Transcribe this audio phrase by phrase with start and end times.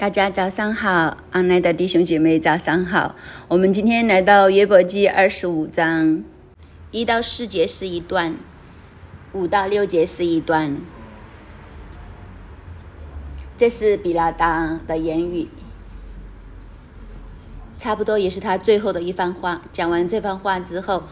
[0.00, 3.14] 大家早上好，安来的弟兄姐妹早上好。
[3.48, 6.24] 我们今天来到约伯记二十五章，
[6.90, 8.34] 一到四节是一段，
[9.34, 10.78] 五到六节是一段。
[13.58, 15.48] 这是比拉达的言语，
[17.76, 19.60] 差不多也是他最后的一番话。
[19.70, 21.02] 讲完这番话之后，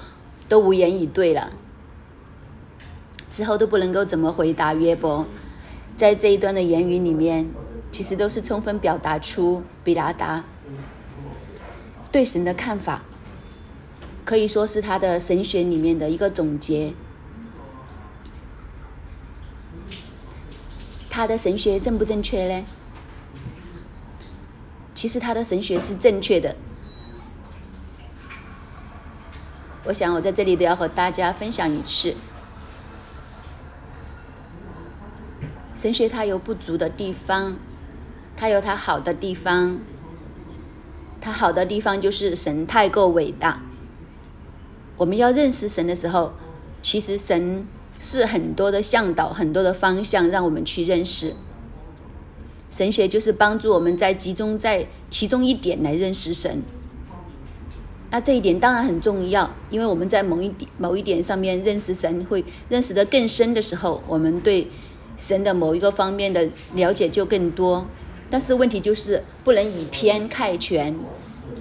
[0.48, 1.50] 都无言以对了，
[3.30, 5.26] 之后都不能够怎么回答约伯。
[5.94, 7.50] 在这一段的言语里面。
[7.90, 10.44] 其实都是充分表达出比拉达
[12.12, 13.02] 对神的看法，
[14.24, 16.92] 可以说是他的神学里面的一个总结。
[21.10, 22.64] 他的神学正不正确呢？
[24.94, 26.56] 其实他的神学是正确的。
[29.86, 32.14] 我想我在这里都要和大家分享一次，
[35.74, 37.56] 神学它有不足的地方。
[38.38, 39.80] 它有它好的地方，
[41.20, 43.60] 它好的地方就是神太过伟大。
[44.96, 46.34] 我们要认识神的时候，
[46.80, 47.66] 其实神
[47.98, 51.34] 是很多的向导，很多的方向让我们去认识。
[52.70, 56.62] 神学就是帮助我们在集中在其中一点来认识神。
[58.12, 64.68] 那这一点当然很重要，因为我们在某一点某一点上面认识神，会认识的更深的时候，我们对
[65.16, 67.84] 神的某一个方面的了解就更多。
[68.30, 70.94] 但是问题就是不能以偏概全，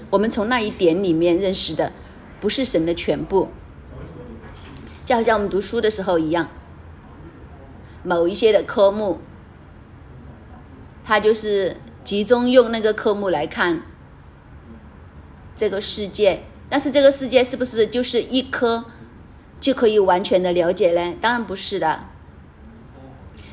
[0.09, 1.93] 我们从那一点里面认识的
[2.41, 3.47] 不是神的全部，
[5.05, 6.49] 就好像我们读书的时候一样，
[8.03, 9.19] 某一些的科目，
[11.05, 13.83] 它就是集中用那个科目来看
[15.55, 18.83] 这个世界，但是这个世界是不是就是一科
[19.61, 21.15] 就可以完全的了解呢？
[21.21, 22.01] 当然不是的，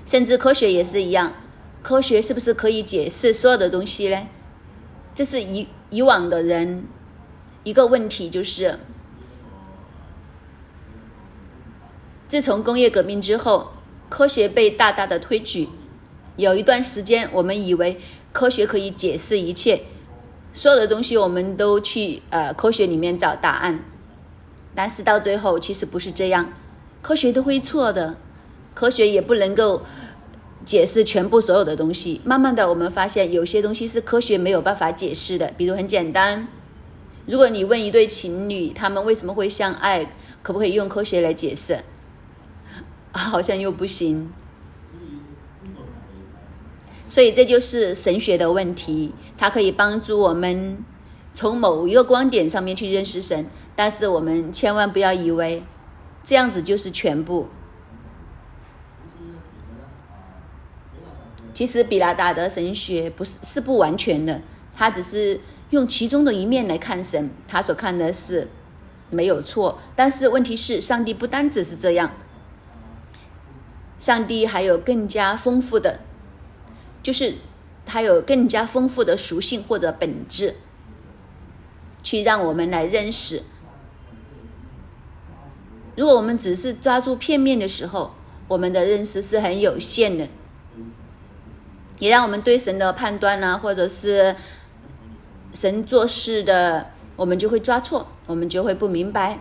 [0.05, 1.33] 甚至科学也是一样。
[1.85, 4.27] 科学是不是可以解释所有的东西呢？
[5.15, 6.87] 这是以以往的人
[7.63, 8.81] 一个问题，就是
[12.27, 13.75] 自从工业革命之后，
[14.09, 15.69] 科学被大大的推举。
[16.37, 18.01] 有一段时间，我们以为
[18.33, 19.83] 科学可以解释一切，
[20.55, 23.85] 所有的东西我们都去呃科学里面找答案。
[24.75, 26.51] 但是到最后，其实不是这样，
[27.03, 28.17] 科学都会错的，
[28.73, 29.83] 科学也不能够。
[30.65, 35.53] 解释全部所有的东西，慢慢的我们发现有些东西是科学没有办法解释的。
[35.57, 36.49] 比如很简单，
[37.27, 40.11] 如果你问一对情侣他们为什么会相爱，
[40.43, 41.81] 可不可以用科学来解释？
[43.13, 44.33] 好像又不行。
[47.07, 50.79] 所以这就是神学的问题，它可以帮助我们
[51.35, 55.63] 从某一个观点上面去认识神，但是我们千万不要以为
[56.25, 57.49] 这样子就是全部。
[61.55, 64.43] 其实比拉达的神学不是是不完全的，
[64.77, 68.49] 他只是用其中的一面来看神，他所看的是
[69.11, 69.79] 没有错。
[69.95, 72.11] 但是问题是，上帝不单只是这样，
[74.01, 76.01] 上帝还有更加丰富的，
[77.03, 77.35] 就是
[77.87, 80.57] 他有更加丰富的属性或者本质，
[82.03, 83.45] 去让我们来认识。
[85.97, 88.15] 如果我们只是抓住片面的时候，
[88.49, 90.29] 我们的认识是很有限的。
[92.05, 94.37] 也让我们对神的判断呢，或者是
[95.55, 99.39] 神做事的，我们就会抓错，我们就会不明白。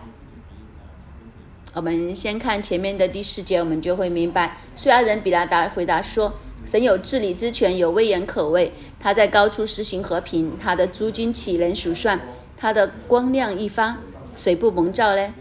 [1.74, 4.56] 我们先看前面的第四节，我们就会明白。
[4.74, 6.32] 虽然人比拉达回答说
[6.64, 12.18] ：“神有治理之权，有威严可畏，他在高处实行和平，他的诸君岂能数算？
[12.56, 13.98] 他的光亮一方，
[14.38, 15.34] 谁不蒙照呢？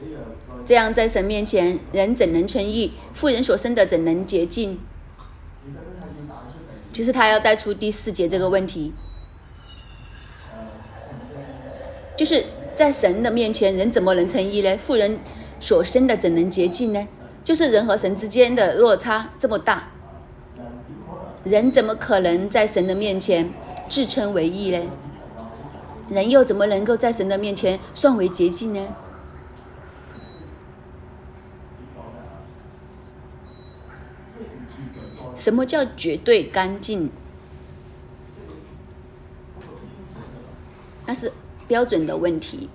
[0.68, 2.92] 这样在神面前，人怎能称义？
[3.14, 4.78] 妇人所生的怎能洁净？”
[6.94, 8.94] 其实他要带出第四节这个问题，
[12.16, 12.46] 就是
[12.76, 14.78] 在神的面前，人怎么能称义呢？
[14.78, 15.18] 妇人
[15.60, 17.08] 所生的怎能洁净呢？
[17.44, 19.90] 就是人和神之间的落差这么大，
[21.44, 23.50] 人怎么可能在神的面前
[23.90, 24.80] 自称为义呢？
[26.10, 28.88] 人又怎么能够在神的面前算为洁净呢？
[35.36, 37.10] 什么叫绝对干净？
[41.06, 41.32] 那是
[41.68, 42.70] 标准的问题。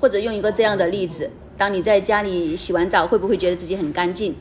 [0.00, 4.34] 或者用一个这样的例子：当你在家里洗完澡，会不会觉得自己很干净？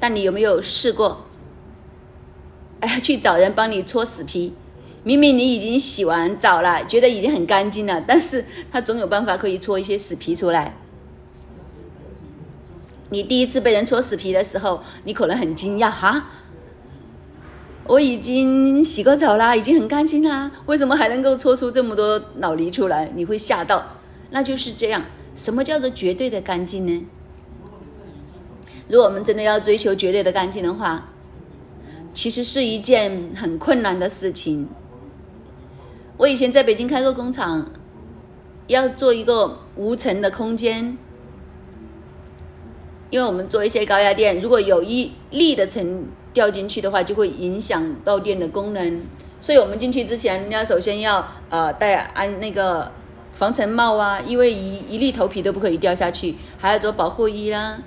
[0.00, 1.24] 但你有没有试过，
[2.80, 4.52] 哎，去找人帮你搓死皮？
[5.04, 10.74] 明明你已经洗完澡了，觉得已经很干净了，但是他总有办法可以搓一些死皮出来。
[13.10, 16.26] 你第一次被人搓死皮的时候，你可能很惊讶哈。
[17.86, 23.10] 我已经洗过澡啦，已经很干净啦，为什么还能够搓出这么多老泥出来？
[23.14, 23.84] 你会吓到，
[24.30, 25.04] 那就是这样。
[25.34, 27.06] 什么叫做绝对的干净呢？
[28.88, 31.10] 如果我们真的要追求绝对的干净的话，
[32.12, 34.68] 其实是一件很困难的事情。
[36.16, 37.70] 我以前在北京开过工厂，
[38.68, 40.96] 要做一个无尘的空间，
[43.14, 46.04] 因为我们做一些高压电，如果有一粒的尘。
[46.32, 49.00] 掉进去的话，就会影响到电的功能，
[49.40, 52.90] 所以我们进去之前，要首先要呃戴安那个
[53.34, 57.78] 防尘帽啊，因为一一粒头皮都不可以掉下去，还要做保护衣啦。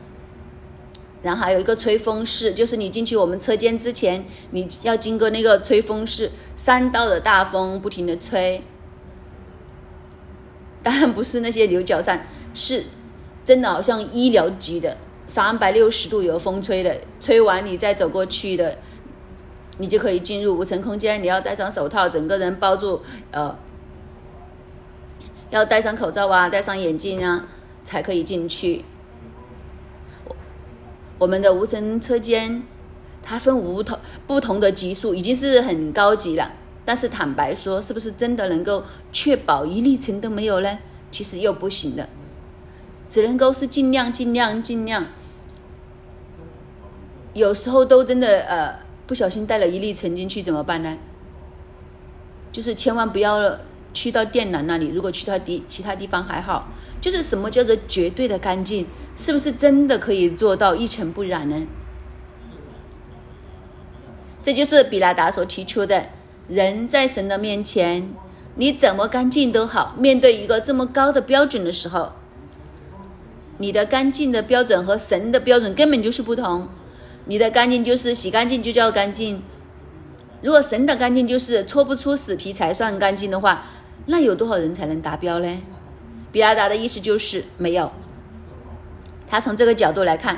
[1.22, 8.64] 然后还有一个吹风室，就是你进去我们车间之前，你要经过那个吹风室，三道的大风不停的吹，
[10.82, 12.86] 当然不是那些牛角扇，是
[13.44, 14.96] 真的好像医疗级的。
[15.28, 18.80] 三百六十度有风吹的，吹完你再走过去的，
[19.78, 21.22] 你就可以进入无尘空间。
[21.22, 23.02] 你要戴上手套，整个人包住，
[23.32, 23.54] 呃，
[25.50, 27.46] 要戴上口罩啊，戴上眼镜啊，
[27.84, 28.86] 才可以进去。
[31.20, 32.64] 我们的无尘车间，
[33.22, 36.54] 它分无同不同的级数，已经是很高级了。
[36.86, 40.80] 但是坦白说，是不是真的能够确保一粒尘都没有呢？
[41.12, 42.08] 其实又不行的。
[43.10, 45.08] 只能够是尽量、尽量、尽量。
[47.34, 50.98] 有时候都真的呃，不小心带了一粒尘进去怎么办呢？
[52.52, 53.60] 就是千万不要
[53.94, 54.88] 去到电缆那里。
[54.90, 56.68] 如果去到地其他地方还好。
[57.00, 58.88] 就是什么叫做绝对的干净？
[59.16, 61.68] 是不是真的可以做到一尘不染呢？
[64.42, 66.08] 这就是比拉达所提出的：
[66.48, 68.12] 人在神的面前，
[68.56, 69.94] 你怎么干净都好。
[69.96, 72.14] 面对一个这么高的标准的时候。
[73.58, 76.68] 你的干净的标准和神的标准根本就是不同。
[77.26, 79.44] 你的干净就是洗干净就叫干净，
[80.42, 83.66] 如果神的干净就是搓不出死皮才算干净的话，
[84.06, 85.62] 那有多少人才能达标呢？
[86.32, 87.92] 比亚达的意思就是没有。
[89.28, 90.38] 他从这个角度来看，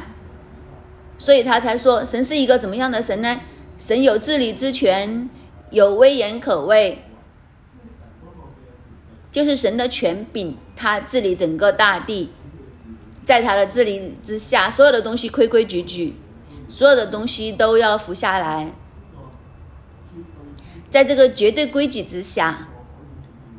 [1.19, 3.41] 所以他才说神是一个怎么样的神呢？
[3.77, 5.29] 神有治理之权，
[5.69, 7.03] 有威严可畏，
[9.31, 12.31] 就是神的权柄，他治理整个大地。
[13.29, 16.15] 在他的治理之下，所有的东西规规矩矩，
[16.67, 18.71] 所有的东西都要服下来。
[20.89, 22.67] 在这个绝对规矩之下，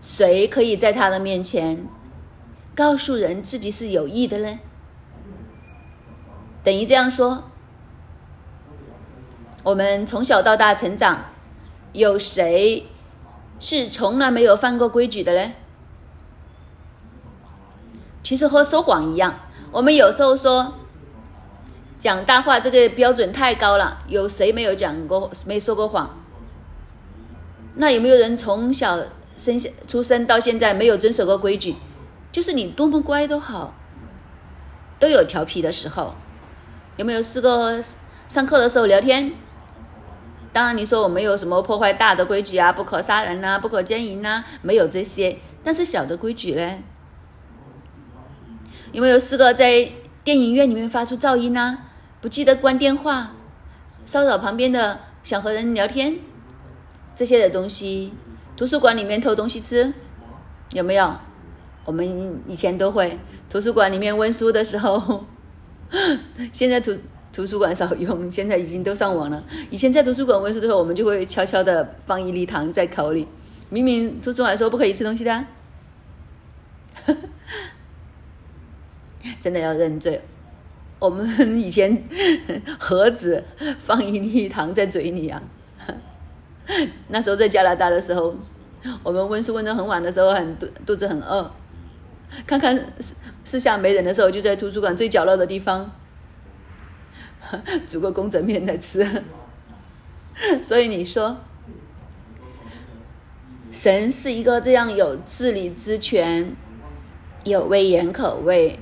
[0.00, 1.86] 谁可以在他的面前
[2.74, 4.58] 告诉人自己是有益的呢？
[6.64, 7.44] 等于这样说：
[9.62, 11.26] 我们从小到大成长，
[11.92, 12.88] 有谁
[13.60, 15.52] 是从来没有犯过规矩的呢？
[18.24, 19.38] 其实和说谎一样。
[19.72, 20.74] 我们有时候说
[21.98, 23.98] 讲大话，这个标准太高了。
[24.08, 26.18] 有谁没有讲过、没说过谎？
[27.76, 28.98] 那有没有人从小
[29.36, 31.76] 生、出生到现在没有遵守过规矩？
[32.32, 33.74] 就是你多么乖都好，
[34.98, 36.14] 都有调皮的时候。
[36.96, 37.80] 有没有试过
[38.28, 39.32] 上课的时候聊天？
[40.52, 45.38] 当然，你说我没有什么破坏大的规矩啊，不可杀人呐，不可奸淫呐，没有这些。
[45.62, 46.78] 但是小的规矩呢？
[48.92, 49.88] 有没有试过在
[50.24, 51.78] 电影院里面发出噪音呢？
[52.20, 53.32] 不记得关电话，
[54.04, 56.18] 骚扰旁边的想和人聊天，
[57.14, 58.12] 这些的东西。
[58.56, 59.94] 图书馆里面偷东西吃，
[60.72, 61.16] 有没有？
[61.86, 63.18] 我们以前都会。
[63.48, 65.24] 图书馆里面温书的时候，
[66.52, 66.94] 现在图
[67.32, 69.42] 图书馆少用，现在已经都上网了。
[69.70, 73.26] 以前在图书馆温书的时候，我们就会悄悄的放一粒糖在口里，
[73.70, 75.44] 明明图书馆说不可以吃东西的。
[79.40, 80.20] 真的要认罪。
[80.98, 82.04] 我们以前
[82.78, 83.42] 盒子
[83.78, 85.42] 放一粒糖在嘴里啊。
[87.08, 88.36] 那时候在加拿大的时候，
[89.02, 91.50] 我们温书温到很晚的时候，很肚肚子很饿，
[92.46, 95.90] 看看四四下没人的时候，就在图书馆最角落的地方
[97.86, 99.24] 煮个公仔面来吃。
[100.62, 101.38] 所以你说，
[103.70, 106.54] 神是一个这样有治理之权、
[107.44, 108.78] 有威严可畏。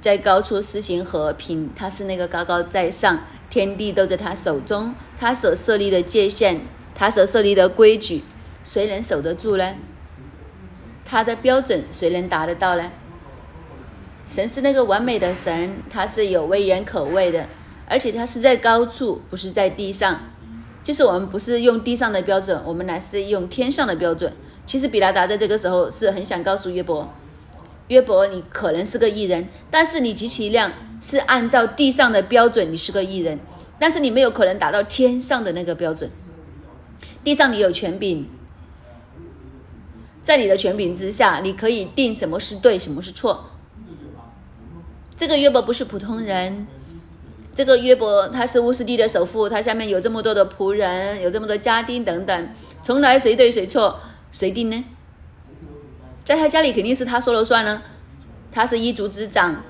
[0.00, 3.20] 在高处施行和平，他是那个高高在上，
[3.50, 4.94] 天地都在他手中。
[5.18, 6.60] 他所设立的界限，
[6.94, 8.22] 他所设立的规矩，
[8.64, 9.74] 谁能守得住呢？
[11.04, 12.90] 他的标准，谁能达得到呢？
[14.24, 17.46] 神是那个完美的神，他是有威严可畏的，
[17.86, 20.20] 而且他是在高处，不是在地上。
[20.82, 24.32] 就是我们不是用地上的标准，我们乃是用天上的标准。
[24.64, 27.12] 其实比拉达在这个时候是很想告诉约伯。
[27.88, 33.38] 约伯，你可能是个艺人，但是你极其量是按照地上的标准，你是个艺人，
[33.78, 36.10] 但是你没有可能达到天上的那个标准。
[37.24, 38.28] 地上你有权柄，
[40.22, 43.46] 在你的权柄之下，你可以定什么是对，什么是错。
[45.14, 46.66] 这个约伯不是普通人，
[47.54, 52.48] 这个约伯他是乌斯地的首富，他下面有这么多的仆人，有这么多家丁等等，
[52.82, 54.00] 从来谁对谁错
[54.32, 54.84] 谁定呢？
[56.24, 57.82] 在他家里肯定是他说了算呢，
[58.52, 59.62] 他是一族之长，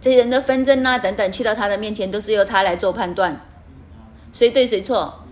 [0.00, 3.44] 这些人的纷争啊等等，去到他的面前都是由他来做判断，
[4.32, 5.24] 谁对谁错，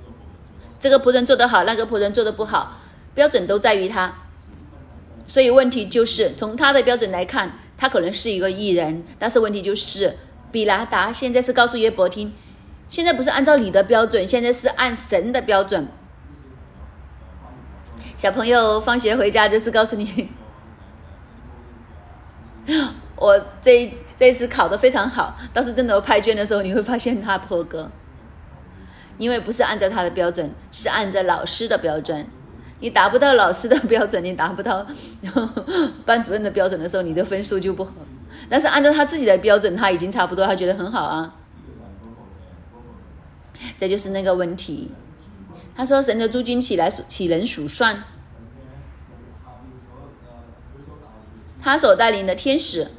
[0.80, 2.80] 这个仆人做得好，那个仆人做得不好，
[3.14, 4.12] 标准都在于他，
[5.24, 10.16] 所以问题就是从他的标准来看，他可能是一个艺人，但是问题就是
[10.50, 12.32] 比拉达现在是告诉约伯听，
[12.88, 15.86] 现在不是按照你的标准，现在是按神的标准。
[18.16, 20.28] 小朋友放学回家就是告诉你，
[23.14, 27.90] 我这这一次考的非常好，倒是真的拍卷的时候你会发现他破格，
[29.18, 32.26] 因为不是按照他的标准，是按照老师的标准。
[32.78, 34.86] 你达不到老师的标准， 你达不到
[36.04, 37.90] 班主任的标准的时候，你的分数就不合。
[38.50, 41.34] 但是按照他自己的标准，他已经差不多，他觉得很好啊。
[43.78, 44.92] 这就是那个问题。
[45.76, 48.02] 他说：“神的诸军起来，岂能数算？
[51.62, 52.92] 他所带领的天使，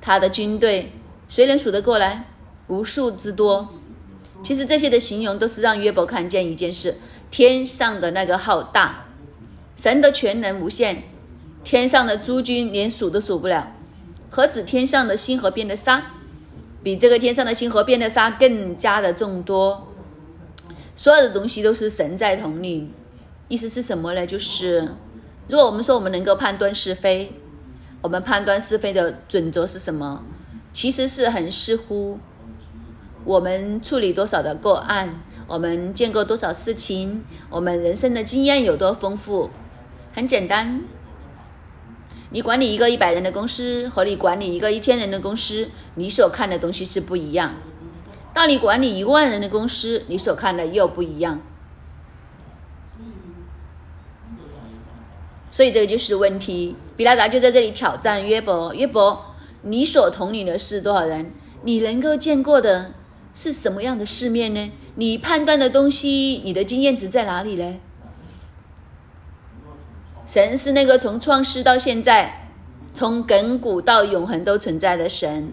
[0.00, 0.92] 他的军队，
[1.28, 2.26] 谁能数得过来？
[2.68, 3.70] 无数之多。
[4.44, 6.98] 其实这些的形容都是让约伯看见一件事：
[7.32, 9.06] 天上的那个浩大，
[9.74, 11.02] 神的全能无限，
[11.64, 13.72] 天上的诸军连数都数不了。
[14.30, 16.12] 何止天上的星河边的沙，
[16.84, 19.88] 比这个天上的星河边的沙更加的众多。”
[21.00, 22.92] 所有的东西都是神在统领，
[23.48, 24.26] 意思是什么呢？
[24.26, 24.86] 就是
[25.48, 27.32] 如果我们说我们能够判断是非，
[28.02, 30.22] 我们判断是非的准则是什么？
[30.74, 32.18] 其实是很视乎
[33.24, 39.48] 我们处理多少的个案，我们见过多少事情，我们人生的经验有多丰富。
[40.12, 40.82] 很简单，
[42.28, 47.54] 你管理一个一百人的公司和你管理一个一千人的公司，你所看的东西是不一样。
[48.32, 51.40] 当你管理一万人的公司，你所看的又不一样，
[55.50, 56.76] 所以这个就是问题。
[56.96, 61.32] 比拉达就在这里挑战约伯：约伯，你所统领的是多少人？
[61.62, 62.92] 你能够见过的
[63.34, 64.70] 是什么样的世面呢？
[64.94, 67.76] 你判断的东西，你的经验值在哪里呢？
[70.24, 72.48] 神是那个从创世到现在，
[72.94, 75.52] 从亘古到永恒都存在的神。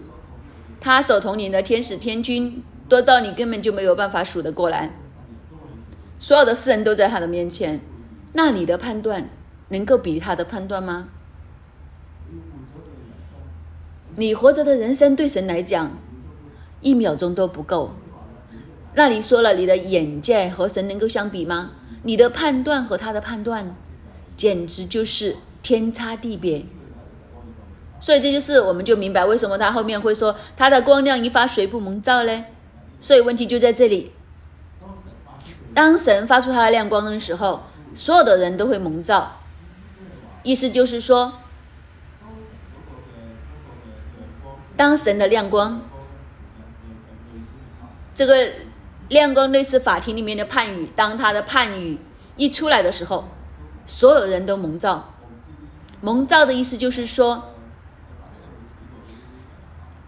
[0.80, 4.90] 他所统领的天使天君多到你根本就没有办法数得过来，
[6.18, 7.80] 所有的世人都在他的面前，
[8.32, 9.28] 那你的判断
[9.68, 11.08] 能够比他的判断吗？
[14.16, 15.96] 你活着的人生对神来讲，
[16.80, 17.94] 一秒钟都不够。
[18.94, 21.72] 那你说了，你的眼界和神能够相比吗？
[22.02, 23.76] 你的判断和他的判断，
[24.36, 26.64] 简直就是天差地别。
[28.00, 32.44] 所以这就是我们就明白为什么他后面会说他的光亮一发谁不蒙照呢？
[33.00, 34.12] 所以问题就在这里。
[35.74, 37.64] 当神发出他的亮光的时候，
[37.94, 39.40] 所有的人都会蒙照。
[40.42, 41.34] 意思就是说，
[44.76, 45.82] 当神的亮光，
[48.14, 48.48] 这个
[49.08, 51.98] 亮光类似法庭里面的判语，当他的判语
[52.36, 53.28] 一出来的时候，
[53.86, 55.12] 所有人都蒙照。
[56.00, 57.54] 蒙照的意思就是说。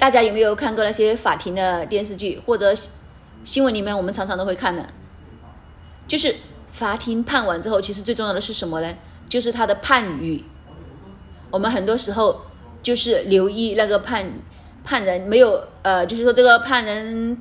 [0.01, 2.75] 大家有没有看过那些法庭的电视剧或者
[3.45, 3.95] 新闻里面？
[3.95, 4.87] 我们常常都会看的，
[6.09, 6.35] 就是
[6.69, 8.95] 法庭判完之后，其实最重要的是什么呢？
[9.29, 10.43] 就是他的判语。
[11.51, 12.47] 我们很多时候
[12.83, 14.33] 就是留意那个判
[14.83, 17.37] 判人没有呃，就是说这个判人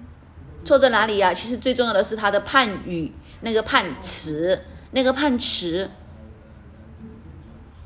[0.65, 1.33] 错在哪里呀？
[1.33, 5.89] 其实最重要的是他的判语，那个判词，那个判词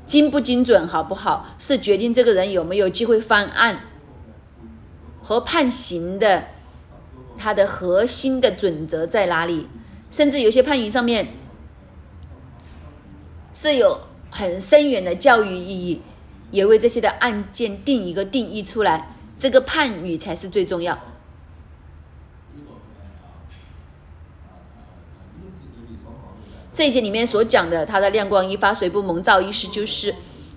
[0.04, 1.46] 精不精准，好不好？
[1.60, 3.78] 是决定这个人有没有机会翻案。
[5.24, 6.48] 和判刑的，
[7.38, 9.66] 它的核心的准则在哪里？
[10.10, 11.28] 甚至有些判语上面
[13.50, 16.02] 是有很深远的教育意义，
[16.50, 19.16] 也为这些的案件定一个定义出来。
[19.38, 20.98] 这个判语才是最重要。
[26.74, 29.40] 这一节里面所讲的，它的亮光一发，谁不蒙照？
[29.40, 30.14] 意思就是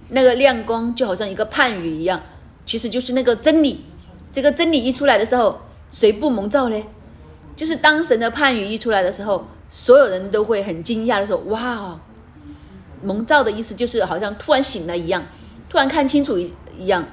[0.10, 2.22] 那个亮光就好像一个判语一样，
[2.66, 3.86] 其实就是那个真理。
[4.38, 6.86] 这个真理一出来的时候，谁不蒙召呢？
[7.56, 12.00] 就是当神的判语一出来的时候，所有人都会很惊讶的说：“哇！”
[13.02, 15.26] 蒙召的意思就是好像突然醒了一样，
[15.68, 17.04] 突然看清楚一一样，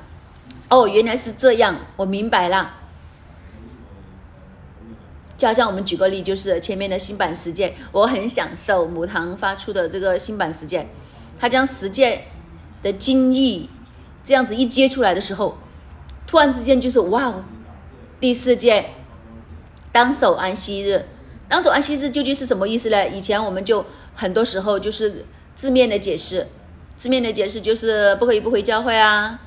[0.69, 2.75] 哦，原来是这样，我明白了。
[5.39, 10.87] 就好像我们举个例，就是前面的新版实践，我很享受母堂发出的这个新版实践，
[11.39, 12.25] 它将实践
[12.83, 13.71] 的精义
[14.23, 15.57] 这样子一接出来的时候，
[16.27, 17.45] 突然之间就是哇哦！
[18.21, 18.91] 第四届
[19.93, 21.07] 当守安息日，
[21.49, 23.09] 当守安息日究竟是什么意思呢？
[23.09, 26.49] 以前我们就很多时候就是字面的解释，
[26.97, 29.41] 字面的解释就是不可以不回教会啊，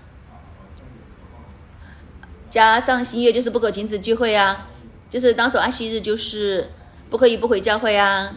[2.49, 4.67] 加上新月就是不可停止聚会啊。
[5.09, 6.69] 就是当守安息日，就是
[7.09, 8.29] 不可以不回教会啊，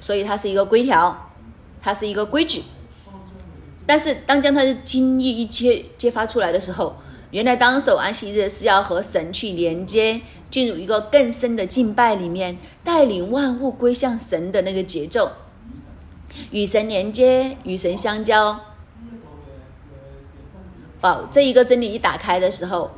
[0.00, 1.30] 所以它是一个规条，
[1.78, 2.62] 它是一个规矩。
[3.86, 6.96] 但是当将它的经意一揭揭发出来的时候，
[7.30, 10.20] 原来当守安息日是要和神去连接，
[10.50, 15.32] 进入一个更深的敬拜里面，带领万物归向神的那个节奏，
[16.50, 18.60] 与神连接，与神相交。
[21.00, 22.90] 哦，这一个真理一打开的时候。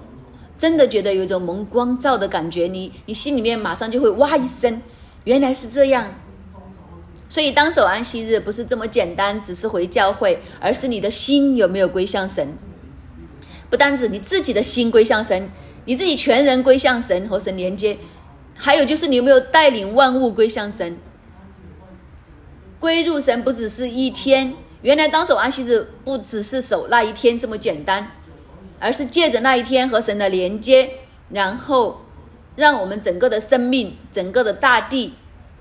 [0.57, 4.83] 真的觉得有一种蒙光照的感觉，你你心里面马上就会哇一声，
[5.25, 6.13] 原来是这样。
[7.31, 12.59] 所以当守安息日不是这么简单，只是回教会，而是你的心有没有归向神。
[13.71, 15.51] 不单指你自己的心归向神，
[15.87, 17.97] 你自己全人归向神和神连接，
[18.55, 20.99] 还有就是你有没有带领万物归向神。
[22.79, 28.11] 归入神不只是一天，原来当守安息日不只是守那一天这么简单。
[28.83, 30.91] 而是借着那一天和神的连接，
[31.29, 32.01] 然后
[32.57, 35.13] 让我们整个的生命、整个的大地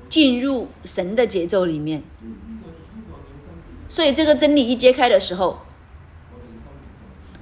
[0.07, 2.01] 进入神的节奏里面。
[3.89, 5.59] 所以这个真理一揭开的时候，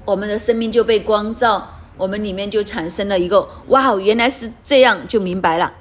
[0.07, 5.73] 我们的生命就被光照，我们里面就产生了一个“哇，原来是这样”，就明白了，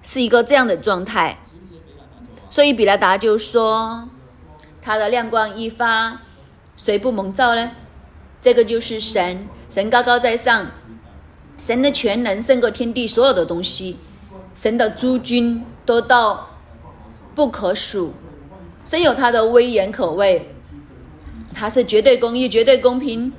[0.00, 1.40] 是一个这样的状态。
[2.48, 4.08] 所以比拉达就说
[4.80, 6.20] ：“他的亮光一发。”
[6.78, 7.72] 谁不蒙照呢？
[8.40, 10.68] 这个就是神，神高高在上，
[11.60, 13.96] 神的全能胜过天地所有的东西，
[14.54, 16.50] 神的诸君多到
[17.34, 18.14] 不可数，
[18.84, 20.54] 神有他的威严可畏，
[21.58, 23.32] 他是绝对公义、绝对公平、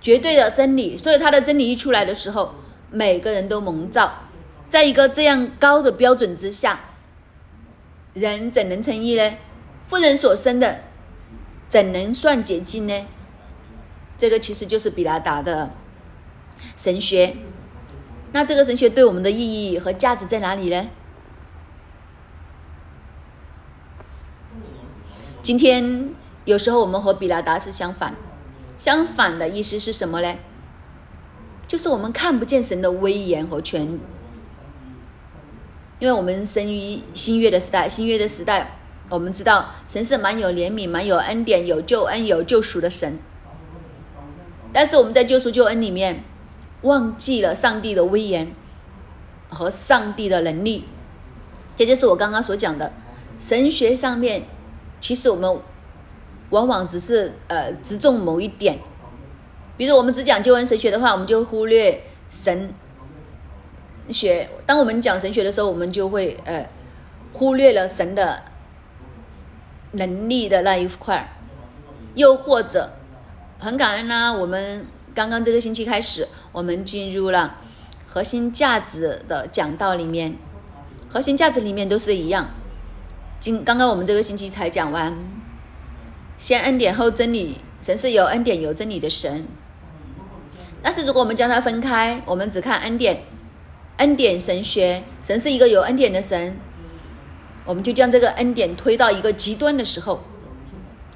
[0.00, 2.54] 绝对的真理，所以他的真理一出来的时候，
[2.88, 4.28] 每个人都蒙照，
[4.70, 6.78] 在一个这样高的标准之下，
[8.14, 9.34] 人怎能称义呢？
[9.86, 10.82] 富人所生的。
[11.68, 13.06] 怎能算洁净呢？
[14.18, 15.70] 这个其实就是比拉达的
[16.76, 17.34] 神学。
[18.32, 20.88] 那这个神学对我们的意义和价值在哪里呢？
[25.40, 28.14] 今天有时候我们和比拉达是相反，
[28.76, 30.34] 相反的意思是什么呢？
[31.66, 33.98] 就是我们看不见神的威严和权，
[35.98, 38.78] 因为我们生于新约的时代，新约的时代。
[39.08, 43.18] 我们知道神是蛮有怜悯、蛮有恩典、有救恩、有救赎的神，
[44.72, 46.24] 但是我们在救赎救恩里面
[46.80, 48.52] 忘记了上帝的威严
[49.50, 50.86] 和上帝的能力，
[51.76, 52.90] 这就是我刚刚所讲的
[53.38, 54.44] 神学上面，
[54.98, 55.60] 其实我们
[56.52, 58.78] 往往只是呃只重某一点，
[59.76, 62.72] 比如我们只讲救恩神学的话，我们就忽略神
[64.08, 66.68] 学；当我们讲神学的时候，我们就会呃
[67.32, 68.44] 忽略了神的。
[69.94, 71.28] 能力的那一块儿，
[72.14, 72.92] 又或者
[73.58, 74.32] 很感恩呢。
[74.32, 77.58] 我们刚刚这个星期开始，我们进入了
[78.08, 80.34] 核心价值的讲道里面。
[81.10, 82.48] 核心价值里面都是一样。
[83.38, 85.14] 今刚刚我们这个星期才讲完，
[86.38, 89.46] 先恩典后真理，神是有恩典有真理的神。
[90.82, 93.22] 但是如果我们将它分开，我们只看恩典，
[93.98, 96.56] 恩典神学，神是一个有恩典的神。
[97.64, 100.24] 我们就将这个恩典推到一个极端的时候，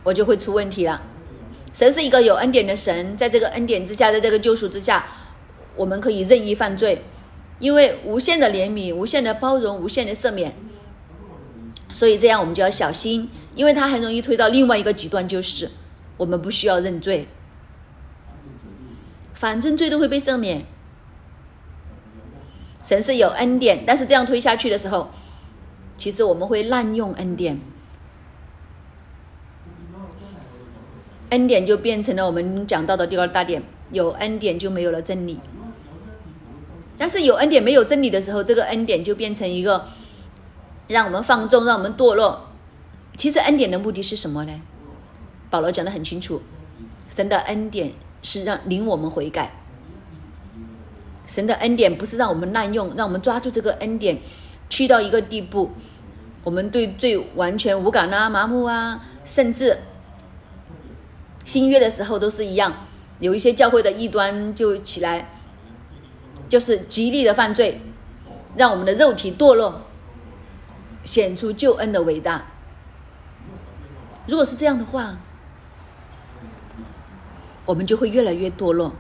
[0.04, 1.02] 我就会出问题了。
[1.72, 5.04] 神是一个有恩典的神，在这个恩典之下，在这个救赎之下，
[5.74, 7.02] 我们可以任意犯罪，
[7.58, 10.54] 因为无限的怜悯、无限的包容、无限的赦免。
[11.88, 15.68] 所以这样我们就要小心，因为它很容易推到另外一个极端，就是
[16.16, 17.26] 我们不需要认罪，
[19.34, 20.64] 反正罪都会被赦免。
[22.80, 25.10] 神是有恩典，但是这样推下去的时候。
[25.96, 27.58] 其实我们会滥用恩典，
[31.30, 35.40] 恩典就变成了我们讲到的第二大点：有恩典就没有了真理。
[36.98, 39.86] 但是有恩典没有真理的时候，这个恩典就变成一个
[40.88, 42.50] 让我们放纵、让我们堕落。
[43.16, 44.60] 其实恩典的目的是什么呢？
[45.48, 46.42] 保罗讲的很清楚：
[47.08, 49.52] 神的恩典是让领我们悔改。
[51.26, 54.18] 神的恩典不是让我们滥用，让我们抓住这个恩典。
[54.68, 55.70] 去到一个地步，
[56.42, 59.78] 我们对罪完全无感啊、麻木啊，甚至
[61.44, 62.86] 新约的时候都是一样，
[63.20, 65.30] 有一些教会的异端就起来，
[66.48, 67.80] 就是极力的犯罪，
[68.56, 69.82] 让我们的肉体堕落，
[71.04, 72.48] 显出救恩的伟大。
[74.26, 75.16] 如果是这样的话，
[77.64, 78.92] 我们就会越来越堕落。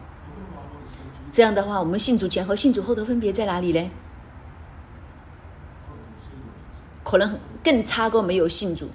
[1.32, 3.90] 这样的话，我们信主前和信主后的分别在哪里呢？
[7.02, 8.90] 可能更差过没有信主。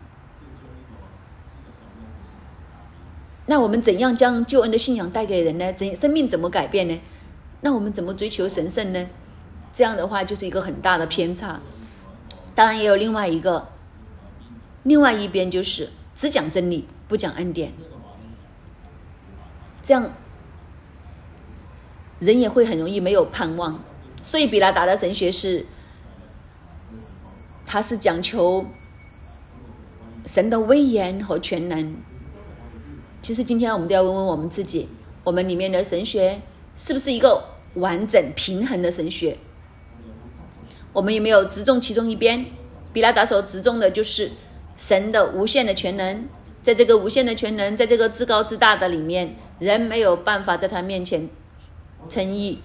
[3.46, 5.74] 那我们怎样将救恩的信仰带给人呢？
[5.74, 7.00] 怎生命怎么改变呢？
[7.62, 9.08] 那我们怎么追求神圣呢？
[9.72, 11.60] 这样的话就是一个很大的偏差。
[12.56, 13.70] 当然也有另外一个，
[14.84, 15.90] 另外一边就是
[16.22, 17.74] 只讲真理不讲恩典，
[19.82, 20.12] 这样
[22.20, 23.84] 人也会很容易没有盼望。
[24.22, 25.66] 所以比拉达的神学是。
[27.66, 28.66] 他是讲求
[30.28, 31.96] 神的威严和全能。
[33.22, 34.90] 其实今天我们都要问问我们自己：
[35.24, 36.42] 我们里面的神学
[36.76, 37.42] 是不是一个
[37.76, 39.40] 完整平衡的神学？
[40.94, 42.46] 我们有没有只重其中一边？
[42.94, 44.30] 比拉达所只重的就是
[44.82, 46.28] 神的无限的全能，
[46.64, 51.30] 在这个无限的全能，在这个至高至大的里面，人没有办法在他面前
[52.10, 52.60] 称义。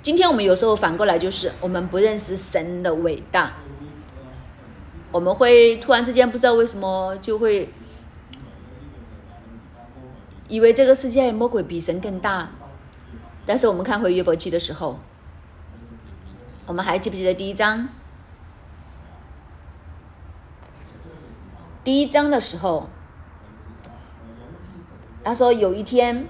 [0.00, 3.56] 今天我们有时候反过来，就是我们不认识神的伟大，
[5.12, 7.68] 我们会突然之间不知道为什么就会
[10.48, 12.50] 以为这个世界魔鬼比神更大。
[13.44, 14.98] 但是我们看回约伯记的时候，
[16.64, 17.90] 我们还记不记得第一章？
[21.86, 22.88] 第一章的时候，
[25.22, 26.26] 他说有一天。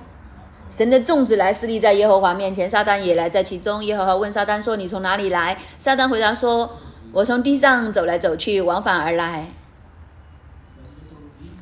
[0.69, 3.83] 神的众子来侍立在耶和华面前，撒旦也来在其中。
[3.83, 6.77] 耶和华问撒旦说：“你从哪里来？”撒旦回答说
[7.13, 9.53] ：“我从地上走来走去，往返而来。”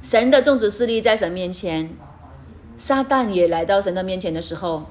[0.03, 1.91] 神的众子势立在神面前，
[2.77, 4.87] 撒旦也来到神的面前的时候，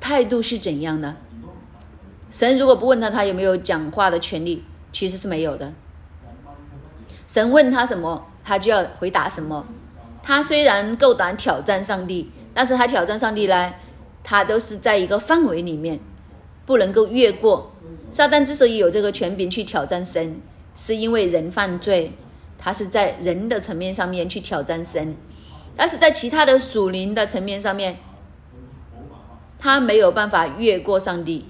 [0.00, 1.14] 态度是怎样的？
[2.30, 4.64] 神如果不问他，他有没有讲话的权利？
[4.90, 5.72] 其实是没有的。
[7.28, 9.66] 神问他什么，他就要回答什么。
[10.22, 12.30] 他虽然够胆挑战上帝。
[12.54, 13.72] 但是他挑战上帝呢，
[14.24, 16.00] 他都是在一个范围里面，
[16.66, 17.70] 不能够越过。
[18.10, 20.40] 撒旦之所以有这个权柄去挑战神，
[20.74, 22.14] 是因为人犯罪，
[22.58, 25.14] 他是在人的层面上面去挑战神，
[25.76, 27.98] 但是在其他的属灵的层面上面，
[29.56, 31.46] 他没有办法越过上帝，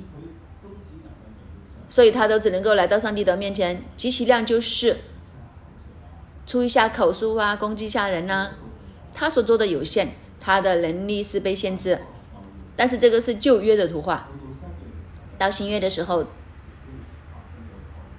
[1.88, 4.98] 所以他都只能够来到上帝的面前，极其量就是
[6.48, 8.48] 出一下口述啊，攻击一下人呐，
[9.14, 10.14] 他所做的有限。
[10.40, 12.00] 他的能力是被限制，
[12.74, 14.28] 但是这个是旧约的图画。
[15.36, 16.24] 到新约的时候，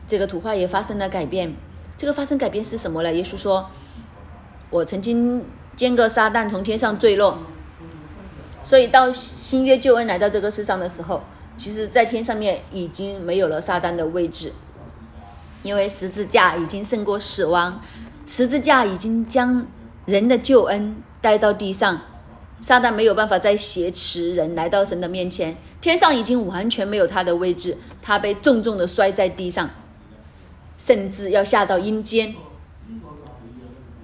[0.06, 1.56] 这个图画也发生了改变。
[1.98, 3.12] 这个发生改变是什么呢？
[3.12, 3.72] 耶稣说
[4.70, 5.44] ：“我曾经
[5.76, 7.39] 见过撒旦从天上坠落。”
[8.62, 11.24] 所以到新约救恩来到这个世上的时候，
[11.58, 14.52] 其实在天上面已经没有了撒旦的位置，
[15.63, 17.82] 因为十字架已经胜过死亡，
[18.30, 19.65] 十字架已经将
[20.06, 22.00] 人的救恩带到地上。
[22.62, 29.68] 撒旦没有办法再挟持人来到神的面前，天上已经完全没有他的位置，他被重重的摔在地上，
[30.78, 32.36] 甚至要下到阴间。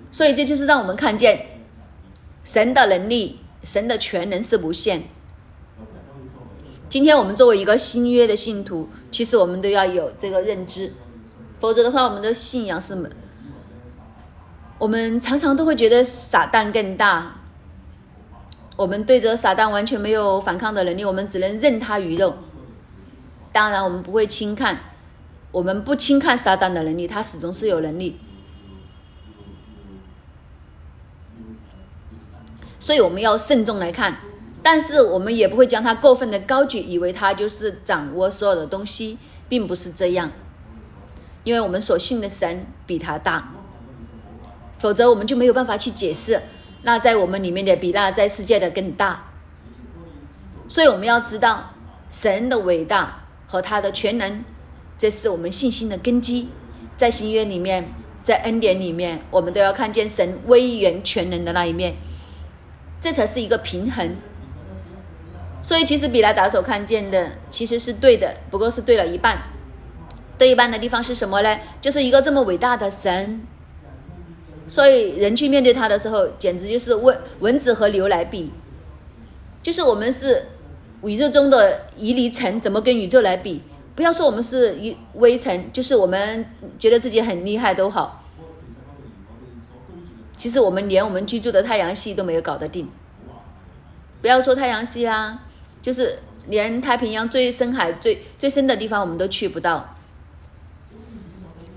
[0.09, 1.45] 所以这就是让我们看见
[2.43, 5.03] 神的能力，神的全能是无限。
[6.89, 10.93] 今天我们作为一个新约的信徒，其实我们都要有这个认知，
[11.59, 12.95] 否则的话，我们的信仰是，
[14.77, 17.35] 我们常常都会觉得撒旦更大。
[18.75, 22.35] 我们对着撒旦完全没有反抗的能力，我们只能任他鱼肉。
[23.53, 24.77] 当然，我们不会轻看，
[25.51, 28.19] 我们不轻看撒旦的能力，他始终是有能力。
[32.77, 34.17] 所以我们要慎重来看，
[34.61, 40.29] 但是我们也不会将他过分的高举，以为他就是掌握所有的东西，并不是这样。
[41.45, 43.53] 因为我们所信的神比他大，
[44.77, 46.41] 否则我们就没有办法去解释。
[46.83, 49.31] 那在我们里面的比那在世界的更大，
[50.67, 51.71] 所以我们要知道
[52.09, 54.43] 神的伟大和他的全能，
[54.97, 56.49] 这是我们信心的根基。
[56.95, 61.95] 在新约里面，在恩典里面，我们都要看见神威严全能的那一面，
[63.01, 64.15] 这才是一个平衡。
[65.61, 69.41] 所以，其实比拉达所看见的其实是对的，不过是对了一半。
[70.37, 71.59] 对一半的地方是什么呢？
[71.81, 73.41] 就是一个这么伟大的神。
[74.67, 78.51] 所以人去面对他的时候，简直就是蚊蚊子和牛来比，
[79.61, 80.47] 就是我们是
[81.03, 83.61] 宇宙中的一粒尘，怎么跟宇宙来比？
[83.95, 86.45] 不要说我们是一微尘，就是我们
[86.79, 88.23] 觉得自己很厉害都好。
[90.35, 92.89] 其实我们连我们居住的太阳系都没有搞得定，
[94.21, 95.43] 不要说太阳系啦，
[95.81, 99.94] 就是连太平洋最深海最最深的地方我们都去不到。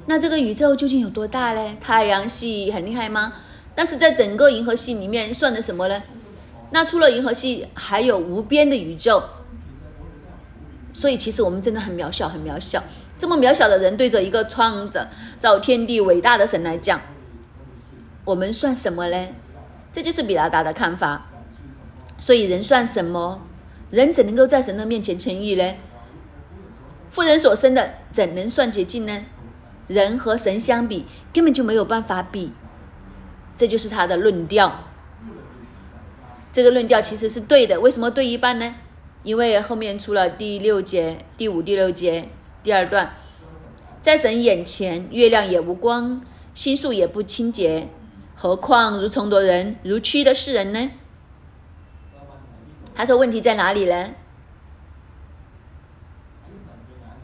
[0.08, 1.76] 那这个宇宙究竟有多大呢？
[1.78, 3.34] 太阳系很厉害吗？
[3.74, 6.02] 但是在整个银河系里面算的什么呢？
[6.70, 9.22] 那除了银河系，还有无边的宇宙。
[10.94, 12.82] 所以其实我们真的很渺小，很渺小。
[13.18, 15.06] 这么渺小的人，对着一个创造
[15.38, 16.98] 造天地伟大的神来讲，
[18.24, 19.28] 我们算什么呢？
[19.92, 21.26] 这就是比拉达的看法。
[22.16, 23.42] 所以人算什么？
[23.90, 25.74] 人怎能够在神的面前称义呢？
[27.10, 29.24] 富人所生的怎能算洁净呢？
[29.88, 32.52] 人和神相比，根本就没有办法比。
[33.56, 34.84] 这就是他的论调，
[36.52, 37.80] 这个论调其实是对的。
[37.80, 38.76] 为什么对一半呢？
[39.24, 42.28] 因为后面出了第六节、第五、第六节
[42.62, 43.14] 第二段，
[44.00, 46.24] 在神眼前，月亮也无光，
[46.54, 47.88] 星宿也不清洁，
[48.36, 50.92] 何况如虫的人、如蛆的世人呢？
[52.94, 54.10] 他说：“问题在哪里呢？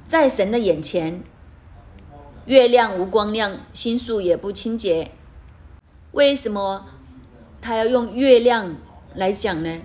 [0.09, 1.23] 在神的眼前，
[2.47, 5.11] 月亮无光亮，星宿也不清洁。”
[6.13, 6.87] 为什么
[7.61, 8.77] 他要用月亮
[9.15, 9.81] 来讲呢？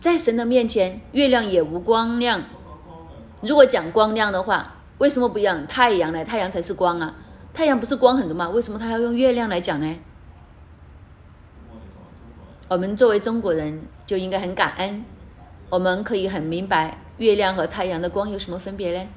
[0.00, 2.42] 在神的面前，月亮也无光亮。
[3.42, 6.24] 如果讲光亮的话，为什么不讲太阳呢？
[6.24, 7.14] 太阳才是光啊！
[7.52, 8.48] 太阳不是光很多吗？
[8.48, 9.96] 为什么他要用月亮来讲呢？
[12.68, 15.04] 我们作为中国人就应该很感恩，
[15.70, 19.08] 我们可以很明白月亮和太阳的光有什么分别呢？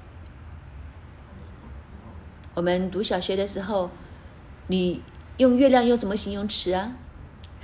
[2.54, 3.90] 我们读小学的时候，
[4.68, 5.02] 你。
[5.38, 6.94] 用月亮用什么形容词啊？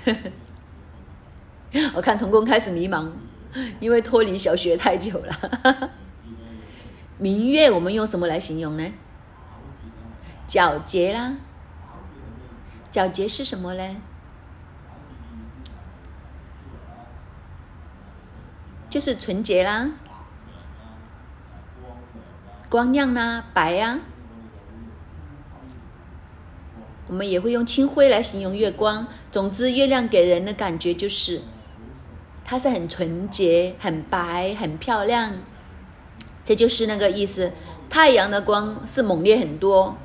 [1.94, 3.08] 我看童工开始迷茫，
[3.80, 5.92] 因为脱离小学太久了。
[7.20, 8.94] 明月我们用什么来形容呢？
[10.48, 11.36] 皎洁啦，
[12.92, 13.98] 皎洁是什么呢？
[18.90, 19.92] 就是纯洁啦，
[22.70, 24.00] 光亮啦，白呀。
[27.08, 29.08] 我们也会用清辉来形容月光。
[29.32, 31.42] 总之，月亮给人的感觉就是，
[32.44, 35.34] 它是很纯洁、很白、很漂亮。
[36.44, 37.52] 这就是那个意思。
[37.90, 39.96] 太阳的光是猛烈很多。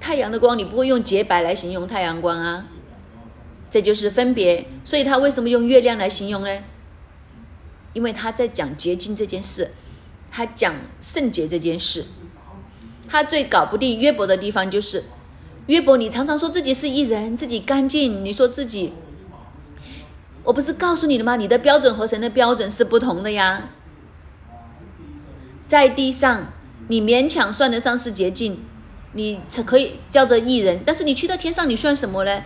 [0.00, 2.66] 太阳的光，你不会用洁白来形容太阳光啊。
[3.70, 4.66] 这就是分别。
[4.84, 6.62] 所以，他为什么用月亮来形容呢？
[7.92, 9.72] 因为他在讲洁净这件事，
[10.30, 12.04] 他讲圣洁这件事。
[13.08, 15.04] 他最搞不定约伯的地方就是，
[15.66, 18.92] 约伯，你常常说自己是艺人，自己干净，你说自己，
[20.44, 21.36] 我不是告诉你了吗？
[21.36, 23.70] 你的标准和神的标准是不同的呀。
[25.66, 26.52] 在地上，
[26.88, 28.60] 你勉强算得上是洁净，
[29.12, 32.42] 你才可以叫做艺人，但是你去到天上，你算什么呢？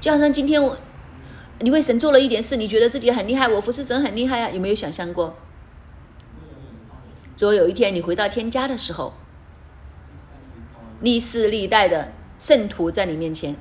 [0.00, 0.76] 就好像今天我，
[1.58, 5.36] 你为神做了一点事，你觉得自己很厉害，我服侍神很厉害啊，有没有想象过？
[7.38, 9.14] 如果有一天你回到天家的时候，
[11.00, 13.54] 历世历代的圣徒在你面前，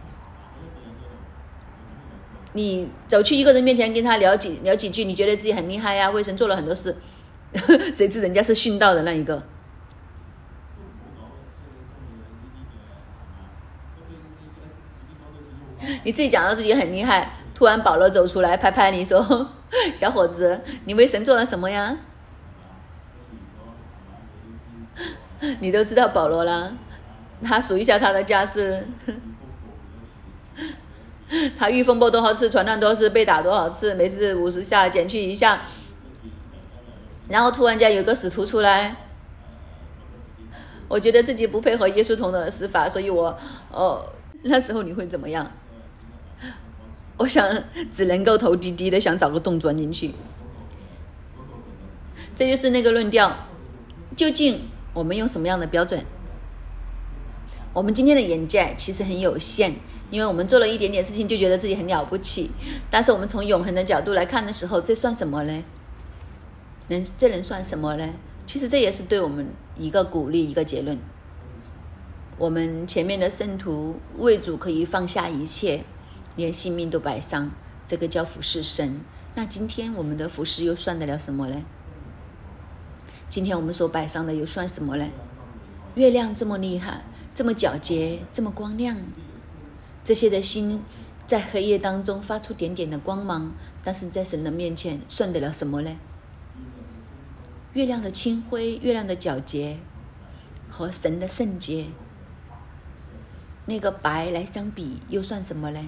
[2.54, 6.10] 你走去一个人面前跟他聊几聊几句，你觉得自己很厉害呀？
[6.10, 6.98] 为神做了很多事，
[7.94, 9.44] 谁知人家是殉道的那一个？
[16.04, 19.52] 你自己讲到自己很厉害，突然保罗走出来拍拍你说
[19.94, 21.96] ：“小伙子，你为神做了什么呀？”
[25.62, 26.72] 你都知道保罗啦，
[27.44, 28.88] 他数一下他的家世，
[31.56, 35.62] 他遇风波多少次，传难多少次，被打多少次，每次五十下减去一下，
[37.28, 38.96] 然后突然间有个使徒出来，
[40.88, 43.38] 我觉得自己不配合耶稣同的死法，所以我
[43.72, 44.04] 哦，
[44.42, 45.52] 那时候你会怎么样？
[47.18, 47.48] 我想
[47.96, 50.16] 只能够头低低的想找个洞钻进去，
[52.36, 53.38] 这就是那个论调，
[54.16, 54.70] 究竟。
[54.98, 56.04] 我们用什么样的标准？
[57.72, 59.76] 我们今天的眼界其实很有限，
[60.10, 62.50] 因为我们做了一点点事情就觉得自己很了不起。
[62.90, 65.64] 但是我们从永恒的角度来看的时候，这算什么呢？
[66.88, 68.12] 能这能算什么呢？
[68.48, 70.98] 其实这也是对我们一个鼓励，一个结论。
[72.40, 75.84] 我们前面的圣徒为主可以放下一切，
[76.36, 77.52] 连性命都摆上，
[77.86, 79.02] 这个叫服侍神。
[79.36, 81.62] 那今天我们的服侍又算得了什么呢？
[83.30, 85.06] 今天我们所摆上的又算什么呢？
[85.96, 87.04] 月亮这么厉害，
[87.36, 88.98] 这么皎洁，这么光亮，
[90.04, 90.82] 这些的心
[91.26, 93.52] 在黑夜当中发出点点的光芒，
[93.84, 95.96] 但是在神的面前算得了什么呢？
[97.74, 99.78] 月亮的清辉，月亮的皎洁
[100.70, 101.88] 和神的圣洁，
[103.66, 105.84] 那个白来相比，又算什么嘞？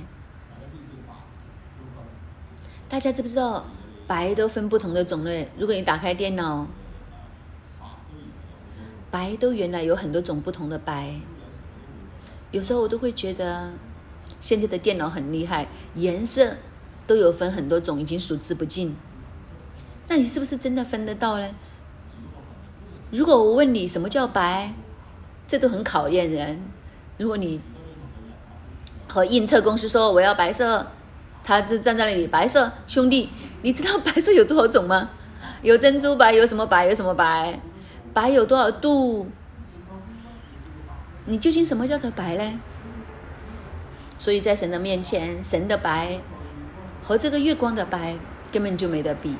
[2.89, 3.65] 大家知不知道
[4.07, 5.47] 白都分不同的种类？
[5.57, 6.67] 如果你打开电脑，
[9.11, 11.15] 白都原来有很多种不同的白。
[12.51, 13.71] 有时候我都会觉得，
[14.39, 16.55] 现在的电脑很厉害，颜色
[17.05, 18.95] 都有分很多种，已经数之不尽。
[20.07, 21.49] 那你是不是真的分得到呢？
[23.11, 24.73] 如果我问你什么叫白，
[25.47, 26.61] 这都很考验人。
[27.17, 27.59] 如果你
[29.07, 30.87] 和印册公司说我要白色，
[31.43, 33.29] 他就站在那里，白色兄弟，
[33.61, 35.09] 你知道白色有多少种吗？
[35.61, 37.59] 有珍珠白，有什么白，有什么白，
[38.13, 39.29] 白有多少度？
[41.25, 42.59] 你究竟什么叫做白呢？
[44.17, 46.19] 所以在神的面前，神的白
[47.01, 48.15] 和这个月光的白
[48.51, 49.35] 根本就没得比。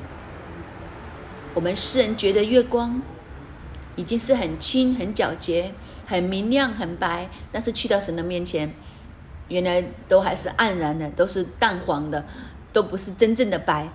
[1.52, 3.02] 我们世人觉得月光
[3.96, 5.74] 已经是很清、很皎洁、
[6.06, 8.72] 很明亮、很白，但是去到神的面前，
[9.48, 12.24] 原来都还是黯然的，都是淡黄的，
[12.72, 13.88] 都不是真正的白。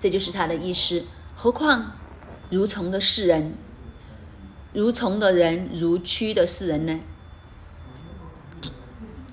[0.00, 1.04] 这就是他的意思。
[1.36, 1.92] 何况
[2.50, 3.54] 如虫的世人，
[4.72, 7.00] 如虫的人，如蛆的世人呢？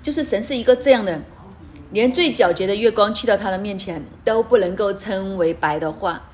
[0.02, 1.22] 就是神是一个这样的，
[1.92, 6.30] 连最皎洁的月光去到他的面前都不能够称为白的话。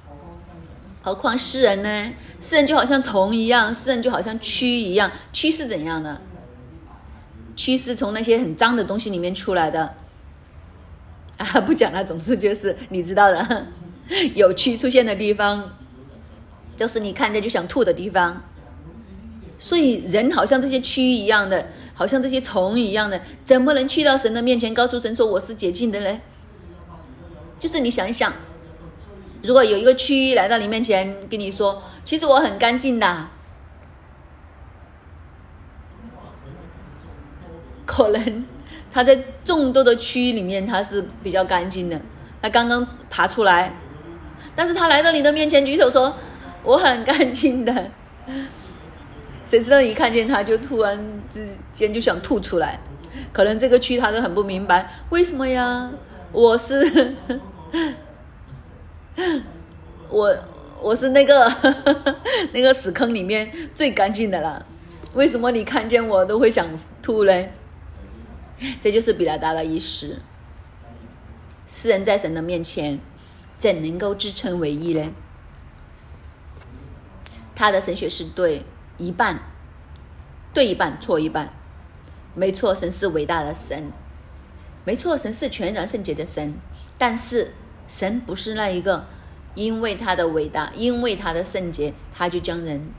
[1.02, 2.14] 何况世人呢？
[2.42, 5.12] 世人就好像虫一样，世人就好像蛆一样。
[5.34, 6.22] 蛆是怎样的？
[7.56, 9.96] 蛆是从那些很脏的东西里面出来的。
[11.38, 12.04] 啊，不讲了。
[12.04, 13.68] 总之就是你知道的，
[14.36, 15.78] 有蛆出现的地方，
[16.80, 18.42] 都是你看着就想吐的地方。
[19.60, 26.20] 所以人好像这些蛆一样的，好像这些虫一样的，怎么能去到神的面前，告诉神说我是洁净的呢？
[27.60, 28.32] 就是你想一想。
[29.44, 33.28] 如果有一个蛆来到你面前，跟你说：“其实我很干净的。”
[37.86, 38.46] 可能
[38.92, 42.00] 他在众多的蛆里面，他是比较干净的。
[42.42, 43.76] 他刚刚爬出来，
[44.56, 46.16] 但是他来到你的面前，举手说
[46.64, 47.92] ：“我很干净的。”
[49.46, 52.80] 谁知道一看见他就突然之间就想吐出来？
[53.34, 55.92] 可能这个区他都很不明白，为什么呀？
[56.32, 57.16] 我是。
[60.08, 60.38] 我
[60.82, 61.52] 我是那个
[62.54, 64.66] 那个屎坑里面最干净的了，
[65.14, 66.66] 为什么你看见我都会想
[67.02, 67.46] 吐呢？
[68.80, 70.20] 这就是比拉达的意思。
[71.68, 73.00] 世人在神的面前，
[73.58, 75.12] 怎能够自称为义呢？
[77.60, 78.66] 他的神学是对
[78.98, 79.38] 一半，
[80.54, 81.52] 对一半，错一半。
[82.34, 83.92] 没错，神是伟大的神，
[84.86, 86.54] 没错，神是全然圣洁的神，
[86.98, 87.52] 但是。
[87.86, 89.08] 神不是那一个，
[89.56, 92.92] 因为他的伟大，因为他的圣洁，他就将人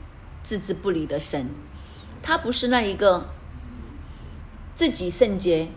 [0.43, 1.49] 置之不理的神。
[2.21, 3.29] 他不是那一个
[4.75, 5.69] 自己圣洁，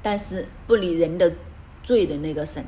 [0.00, 1.32] 但是不理人的
[1.82, 2.64] 罪的那个神。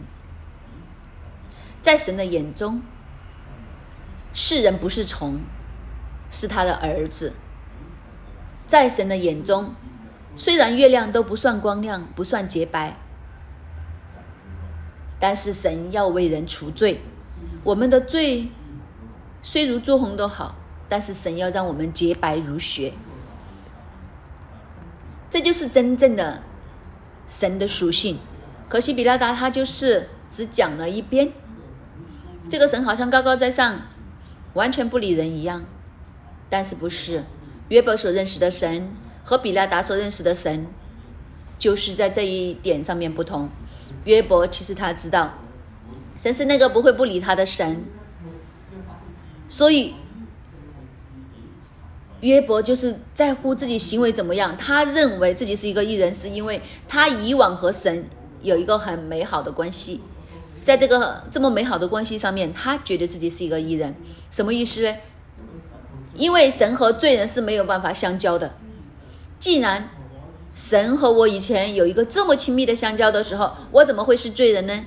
[1.81, 2.83] 在神的眼中，
[4.33, 5.40] 世人不是虫，
[6.31, 7.33] 是他的儿子。
[8.66, 9.75] 在神的眼中，
[10.35, 12.97] 虽然月亮都不算光亮，不算洁白。
[15.21, 17.01] 但是神要为人除罪，
[17.62, 18.49] 我们的罪
[19.42, 20.57] 虽如朱红都好，
[20.88, 22.95] 但是神要让我们洁白如雪。
[25.31, 26.42] 这就是真正的
[27.29, 28.18] 神的属性。
[28.68, 31.31] 可惜比拉达他就是只讲了一边，
[32.49, 33.83] 这个神好像高高在上，
[34.55, 35.65] 完全不理人一样。
[36.49, 37.25] 但是不是
[37.69, 38.91] 约伯所认识的神
[39.25, 40.67] 和比拉达所认识的神，
[41.59, 43.49] 就是在这一点上面不同。
[44.05, 45.33] 约伯其实他知道，
[46.19, 47.85] 神是那个不会不理他的神，
[49.49, 49.95] 所以
[52.21, 54.57] 约伯就是在乎自己行为怎么样。
[54.57, 58.05] 他认为自己是一个艺人，是因为他以往和神
[58.43, 60.03] 有一个很美好的关系，
[60.64, 63.94] 在这个这么美好的关系上面，他觉得自己是一个艺人。
[64.31, 64.96] 什么意思呢？
[66.14, 68.55] 因为神和罪人是没有办法相交的，
[69.38, 69.88] 既然。
[70.54, 74.85] 神和我以前有一个这么亲密的相交的时候，我怎么会是罪人呢？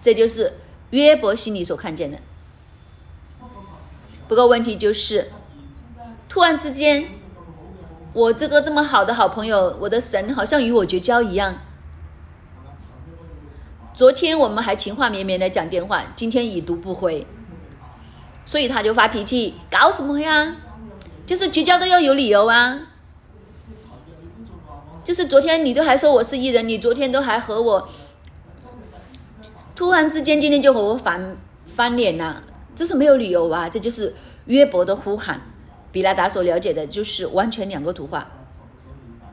[0.00, 0.52] 这就是
[0.90, 2.18] 约伯心里所看见的。
[4.28, 5.32] 不过问题就是，
[6.28, 7.06] 突然之间，
[8.12, 11.58] 我这个这么好的好朋友，我的神好像与我绝交一样。
[13.98, 17.26] 昨天我们还情话绵绵的讲电话，今天已读不回，
[18.44, 20.54] 所以他就发脾气，搞什么呀？
[21.26, 22.78] 就是绝交都要有理由啊。
[25.02, 27.88] 就是昨天你都还说我是艺人，你昨天都还和我，
[29.74, 31.36] 突然之间今天就和我反
[31.66, 32.44] 翻脸了，
[32.76, 33.68] 这是没有理由啊！
[33.68, 35.40] 这就是约伯的呼喊，
[35.90, 38.30] 比拉达所了解的就是完全两个图画。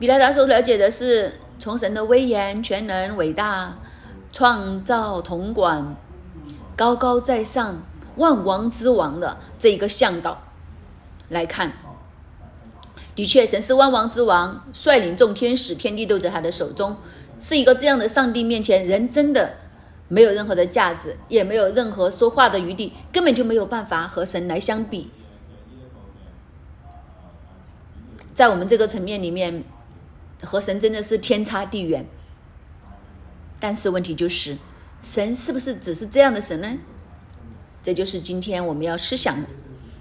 [0.00, 3.78] 比拉达所了解的是从神的威严、全能、伟大、
[4.36, 5.96] 创造、统管、
[6.76, 7.82] 高高在上、
[8.16, 10.42] 万王之王的这一个向导
[11.30, 11.72] 来看。
[13.14, 16.98] 的确，神是万王之王，率领众天使，天地都在他的手中，
[17.40, 19.54] 是一个这样的上帝面前，人真的
[20.08, 25.10] 没有任何的价值，也没有任何说话的余地，根本就没有办法和神来相比。
[28.34, 29.64] 在我们这个层面里面，
[30.44, 32.06] 和神真的是天差地远。
[33.58, 34.56] 但是问题就是，
[35.02, 36.76] 神是不是只是这样的神呢？
[37.82, 39.48] 这就是今天我们要思想的。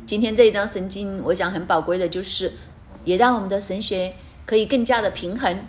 [0.05, 2.53] 今天这一章圣经，我想很宝贵的就是。
[3.05, 4.15] 也让我们的神学
[4.47, 5.59] 可以更加的平衡。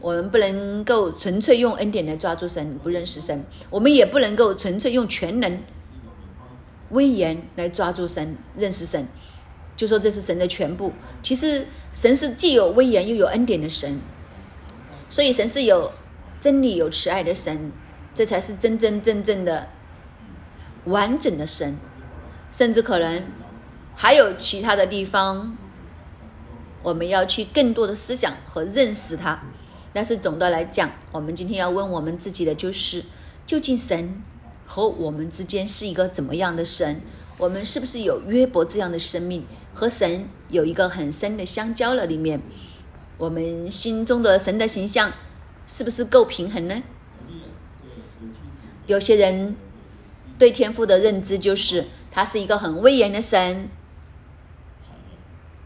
[0.00, 3.36] 我们不能够纯粹用恩典来抓住神，不认识神；
[3.68, 5.60] 我们也不能够纯粹用全能、
[6.90, 9.08] 威严来抓住神，认识神。
[9.76, 10.92] 就说这是神的全部。
[11.20, 13.98] 其实神是既有威严又有恩典的神，
[15.10, 15.90] 所以神是有
[16.40, 17.72] 真理、有慈爱的神，
[18.14, 19.68] 这才是真真正正的
[20.84, 21.76] 完整的神。
[22.50, 23.24] 甚至可能
[23.94, 25.56] 还有其他的地方。
[26.82, 29.42] 我们要去更多的思想和认识它，
[29.92, 33.04] 但是总的来讲，我们今天要问我们自己的就是：
[33.44, 34.22] 究竟神
[34.64, 37.00] 和我们之间是一个怎么样的神？
[37.36, 42.06] 我们是不是有约伯这样的生命，和神有一个很深的相交了？
[42.06, 42.40] 里面，
[43.18, 45.12] 我们心中的神的形象
[45.68, 46.82] 是不是够平衡呢？
[48.86, 49.54] 有些人
[50.38, 53.68] 对天赋的认知就是，他是一个很威严的神。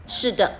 [0.05, 0.59] 是的。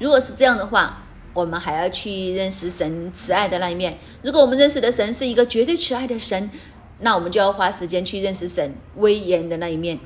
[0.00, 3.98] 如果是这样的话，我们还要去认识神慈爱的那一面。
[4.22, 6.50] 如果我们认识的神是一个绝对慈爱的神，
[6.98, 10.00] 那我们就要花时间去认识神威严的那一面。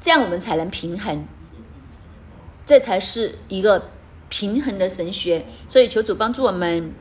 [0.00, 1.26] 这样我们才能平衡，
[2.64, 3.90] 这才是一个
[4.28, 5.44] 平衡的神学。
[5.68, 6.92] 所以求主帮助我们，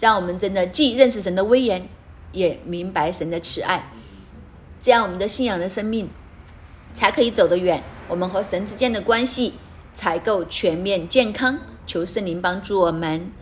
[0.00, 1.88] 让我们真的既认识神的威严，
[2.32, 3.90] 也明白神的慈爱。
[4.82, 6.08] 这样我们的信仰的生命
[6.94, 7.82] 才可以走得远。
[8.08, 9.54] 我们和神之间的关系。
[9.94, 13.32] 才够全面健康，求圣灵帮助我们，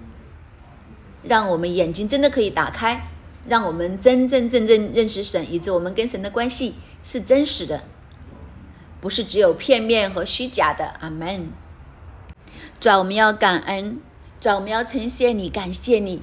[1.23, 3.11] 让我们眼睛真的可以打开，
[3.47, 7.85] 让我们真真正正认识神，以致我们跟神的关系是真实的，
[9.03, 10.95] 不是只有片面和虚假的。
[11.01, 11.51] 阿门。
[12.79, 13.99] 主啊，我们要感恩，
[14.41, 16.23] 主啊，我们要称谢你，感谢你，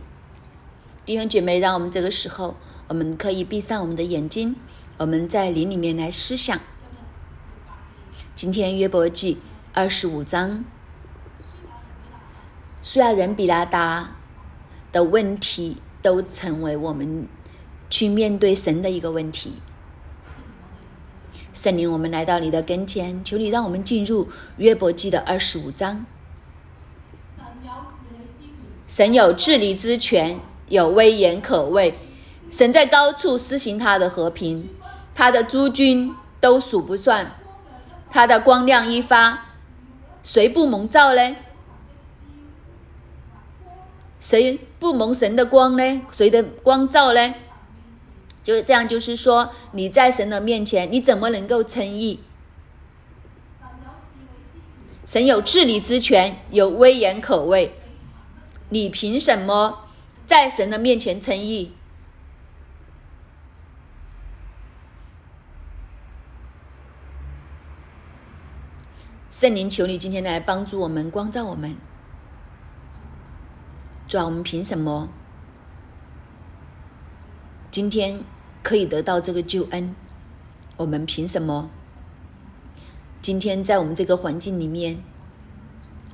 [1.05, 2.55] 弟兄姐妹，让我们这个时候，
[2.87, 4.55] 我们可以闭上我们的眼睛，
[4.97, 6.59] 我们在灵里面来思想，
[8.35, 9.39] 今天约伯记。
[9.75, 10.63] 二十五章，
[12.83, 14.11] 苏亚人比拉达
[14.91, 17.27] 的问题都成为我们
[17.89, 19.53] 去面对神的一个问题。
[21.55, 26.05] 圣灵，我们来到你的跟前，求你让我们进入约伯记的二十五章。
[28.85, 31.93] 神有治理之权，有威严可畏。
[32.51, 34.69] 神在高处施行他的和平，
[35.15, 37.35] 他的诸军都数不算，
[38.11, 39.45] 他的光亮一发。
[40.23, 41.35] 谁不蒙照呢？
[44.19, 46.01] 谁不蒙神的光呢？
[46.11, 47.33] 谁的光照呢？
[48.43, 52.19] 就是这样，就是说你在神的面前，你怎么能够称义？
[55.05, 57.75] 神有治理之权，有威严可畏，
[58.73, 59.85] 你凭什么
[60.25, 61.73] 在神的面前称义？
[69.29, 71.77] 圣灵，求你今天来帮助我们，光照我们。
[74.07, 75.07] 主啊，我们凭什么
[77.69, 78.23] 今天
[78.63, 79.95] 可以得到这个救恩？
[80.77, 81.69] 我们凭什么
[83.21, 85.03] 今天在我们这个环境里面，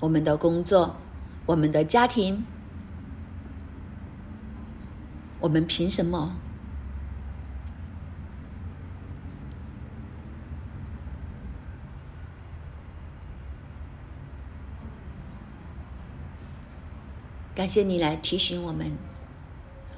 [0.02, 0.98] 我们的工作、
[1.50, 2.46] 我们的家庭，
[5.40, 6.36] 我们凭什么？
[17.56, 18.96] 感谢你来提醒我们，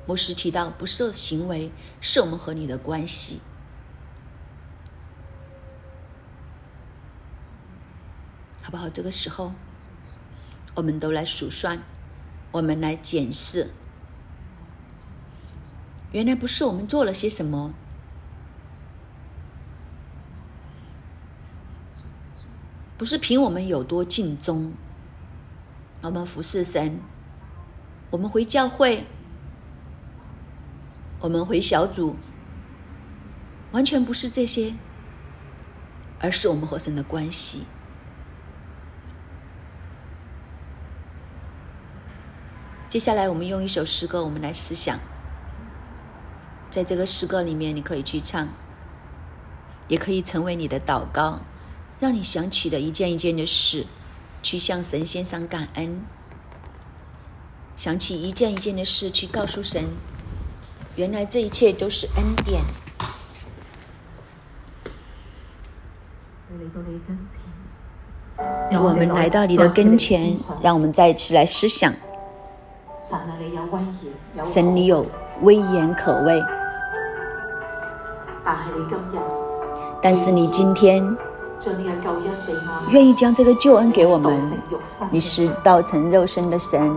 [0.06, 3.41] 牧师提到不赦行为是我们和你的关系，
[8.62, 8.88] 好不好？
[8.88, 9.52] 这个时候，
[10.76, 11.82] 我们都来数算，
[12.51, 13.72] 我们来检视，
[16.11, 17.74] 原来不是我们做了些什么，
[22.97, 24.74] 不是凭我们有多尽忠，
[26.01, 26.99] 我们服侍神。
[28.09, 29.05] 我们回教会，
[31.22, 32.17] 我们回小组，
[33.72, 34.74] 完全不是这些，
[36.19, 37.63] 而是我们和神的关系。
[42.91, 44.99] 接下来，我们用一首诗歌，我们来思想。
[46.69, 48.49] 在这个诗歌里面，你可以去唱，
[49.87, 51.39] 也可以成为你的祷告，
[52.01, 53.85] 让你想起的一件一件的事，
[54.43, 56.01] 去向神献上感恩。
[57.77, 59.85] 想起一件一件的事，去告诉神，
[60.97, 62.61] 原来这一切都是恩典。
[68.73, 71.93] 我们来到你的跟前，让我们再一次来思想。
[74.43, 75.05] 神，你有
[75.41, 76.41] 威严可畏。
[80.01, 81.16] 但是你今天
[82.89, 84.41] 愿意将这个救恩给我们，
[85.12, 86.91] 你是道成肉身的神。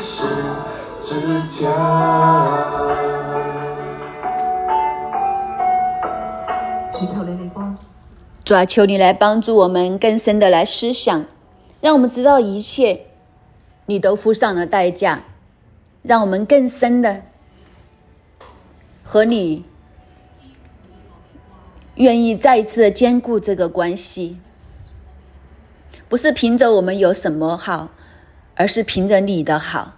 [0.00, 0.24] 的十
[0.98, 1.68] 字架。
[8.42, 11.26] 主啊，求你来帮助我们更深的来思想，
[11.80, 13.06] 让我们知道一切，
[13.86, 15.24] 你都付上了代价，
[16.02, 17.22] 让我们更深的。
[19.04, 19.64] 和你
[21.96, 24.38] 愿意再一次的兼顾这个关系，
[26.08, 27.90] 不是凭着我们有什么好，
[28.60, 29.92] 而是凭着你的好。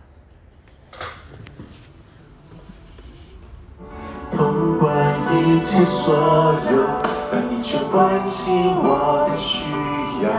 [4.31, 4.95] 通关
[5.35, 6.15] 一切所
[6.71, 6.87] 有，
[7.33, 9.67] 但你却关心我的需
[10.23, 10.31] 要，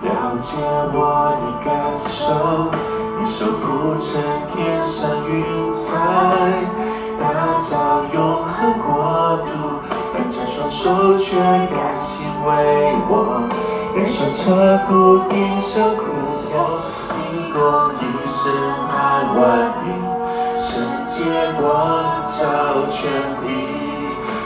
[0.00, 0.56] 了解
[0.94, 1.70] 我的感
[2.08, 2.72] 受，
[3.20, 4.08] 你守护成
[4.48, 5.34] 天上云
[5.74, 5.84] 彩。
[7.20, 9.46] 打造永恒国度，
[10.14, 12.48] 单着双手却甘心为
[13.06, 13.46] 我，
[13.94, 16.00] 忍受彻骨顶上苦
[16.50, 16.56] 痛，
[17.52, 17.60] 公
[18.00, 18.40] 义审
[18.88, 18.92] 判
[19.36, 19.40] 万
[19.82, 19.86] 民，
[20.58, 20.70] 世
[21.06, 21.14] 界
[21.60, 21.62] 光
[22.26, 22.40] 照
[22.90, 23.00] 全
[23.40, 23.44] 地，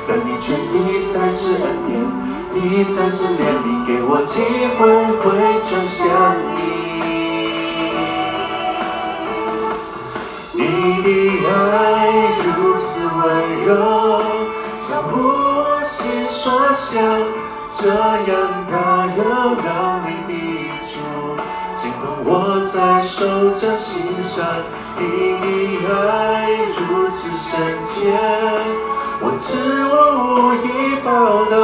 [0.08, 0.76] 但你却一
[1.06, 1.94] 再是恩典，
[2.54, 4.34] 一再是怜悯，给我机
[4.76, 4.80] 会
[5.22, 5.24] 回
[5.68, 5.96] 转向
[6.56, 6.58] 你。
[10.52, 10.60] 你
[11.02, 11.06] 的
[11.46, 11.54] 爱
[12.44, 12.46] 如
[12.76, 13.24] 此温
[13.64, 13.70] 柔，
[14.82, 15.94] 超乎我心
[16.28, 16.44] 所
[16.76, 16.94] 想，
[17.78, 18.34] 这样
[18.70, 18.74] 大
[19.16, 19.18] 有
[19.54, 19.66] 能
[20.06, 20.08] 力，
[22.76, 24.44] 在手掌心上。
[24.98, 25.02] 你
[25.40, 26.12] 的爱
[26.76, 27.48] 如此深
[27.86, 27.96] 切，
[29.22, 29.48] 我知
[29.88, 30.66] 我无以
[31.02, 31.08] 报
[31.50, 31.54] 答，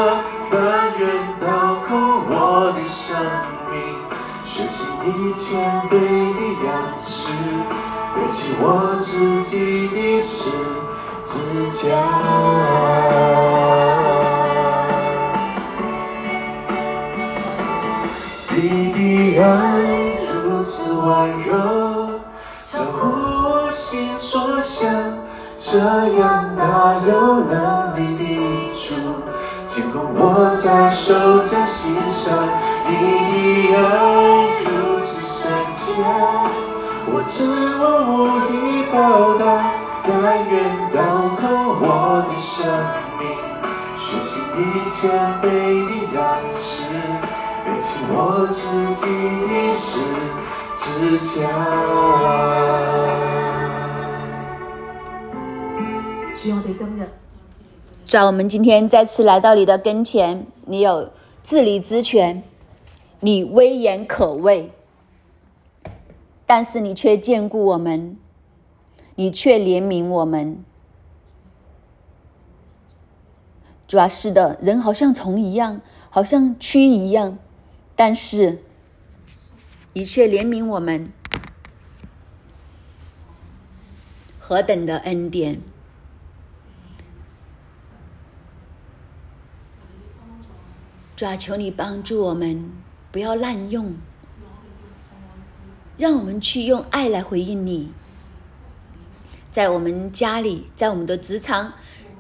[0.50, 0.56] 但
[0.98, 1.00] 愿
[1.38, 1.44] 倒
[1.86, 1.90] 空
[2.30, 2.32] 我
[2.72, 3.04] 的生
[3.70, 3.74] 命，
[4.46, 5.44] 学习你谦
[5.90, 5.92] 卑
[6.32, 7.06] 的样式。
[8.14, 8.64] 背起我
[9.02, 9.10] 自
[9.50, 9.52] 己
[9.88, 10.32] 的十
[11.24, 11.30] 字
[11.82, 11.84] 架，
[18.54, 18.56] 你
[18.92, 18.96] 的
[19.42, 19.46] 爱
[25.96, 26.62] 样大
[27.06, 27.10] 有
[27.44, 27.54] 能
[27.96, 28.20] 力的
[28.74, 28.94] 主，
[29.66, 30.20] 请容我
[30.56, 31.12] 在手
[31.48, 32.24] 掌心上，
[32.86, 32.90] 你
[33.68, 33.78] 的爱
[34.64, 34.70] 如
[35.00, 35.38] 此深
[35.76, 35.82] 切。
[37.14, 37.34] 我知
[37.78, 38.10] 我无
[38.48, 38.54] 以
[38.92, 38.94] 报
[39.38, 39.42] 答，
[40.04, 40.10] 但
[40.48, 40.52] 愿
[40.94, 40.96] 倒
[41.36, 41.42] 空
[41.80, 41.84] 我
[42.28, 42.54] 的生
[43.18, 43.22] 命，
[43.98, 44.58] 学习你
[44.90, 45.00] 谦
[45.42, 45.44] 卑
[45.86, 46.20] 的样
[46.50, 46.70] 式，
[47.64, 48.14] 背起我
[48.48, 48.60] 自
[48.96, 49.04] 己
[49.48, 49.88] 的十
[50.74, 50.80] 字
[51.40, 51.42] 架。
[56.42, 57.08] 希望你今日，
[58.04, 61.12] 在我们今天再次来到你的跟前，你有
[61.44, 62.42] 治理之权，
[63.20, 64.72] 你威严可畏。
[66.44, 68.18] 但是你却眷顾我们，
[69.14, 70.64] 你却怜悯我们，
[73.86, 75.80] 主啊，是的，人好像虫一样，
[76.10, 77.38] 好像蛆一样，
[77.94, 78.64] 但是，
[79.92, 81.12] 你却怜悯我们，
[84.40, 85.60] 何等的恩典！
[91.22, 92.68] 主啊，求你帮助我们，
[93.12, 93.94] 不要滥用，
[95.96, 97.92] 让我们去用爱来回应你。
[99.48, 101.74] 在我们家里，在我们的职场，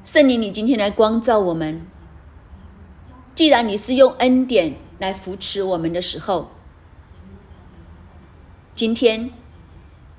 [0.04, 1.84] 圣灵，你今天来光照我们。
[3.34, 6.52] 既然你是用恩典来扶持我们的时候，
[8.72, 9.32] 今天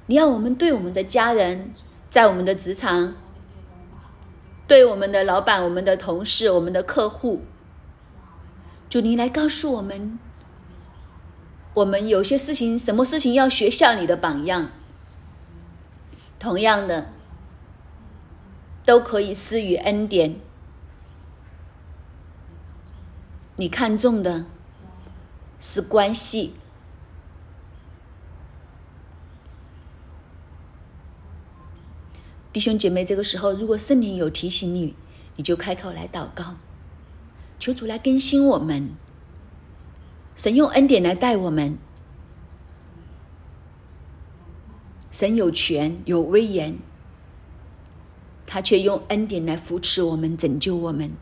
[0.08, 1.74] 你要我们对我们的家人，
[2.10, 3.14] 在我们的职场，
[4.68, 7.44] 对我们的老板、我们的同事、我们的客户，
[8.94, 10.20] 主，你来告诉我们，
[11.74, 14.70] 我们有些事情，什么事情要学效你的榜样。
[16.38, 17.10] 同样的，
[18.86, 20.40] 都可以施予恩典。
[23.56, 24.46] 你看重的
[25.60, 26.54] 是关系，
[32.52, 34.96] 弟兄姐妹，这个时候，如果圣灵有提醒你，
[35.38, 36.58] 你就开口来祷告，
[37.64, 38.90] 求主来更新我们，
[40.36, 41.78] 神用恩典来带我们。
[45.10, 46.78] 神有权有威严，
[48.46, 51.14] 他却用恩典来扶持我们、拯救我们。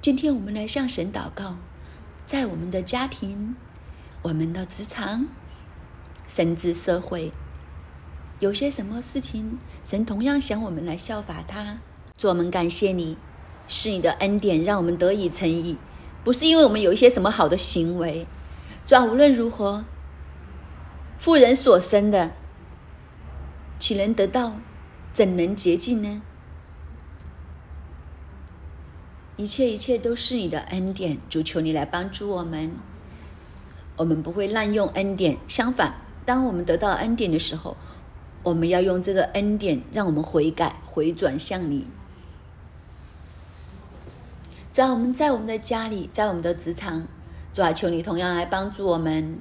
[0.00, 1.58] 今天我们来向神祷告，
[2.26, 3.54] 在我们的家庭、
[4.22, 5.28] 我们的职场，
[6.26, 7.30] 甚至社会，
[8.40, 11.78] 有些什么事情，神同样想我们来效法他。
[12.18, 13.16] 主，我们感谢你，
[13.70, 15.78] 是你的恩典让我们得以成义，
[16.24, 18.26] 不是因为我们有一些什么好的行为。
[18.84, 19.84] 主，无论如何，
[21.20, 22.32] 妇人所生的。
[23.78, 24.54] 岂能得到？
[25.12, 26.20] 怎能洁净呢？
[29.36, 32.72] 一切一切都是你的恩典，主求你来帮助我们。
[33.96, 35.94] 我们不会滥用恩典，相反，
[36.26, 37.76] 当我们得到恩典的时候，
[38.42, 41.86] 我们要用这个恩典，让我们悔改、回转向你。
[44.72, 47.06] 在我们在我们的家里，在我们的职场，
[47.52, 49.38] 主啊，求你同样来帮助我们，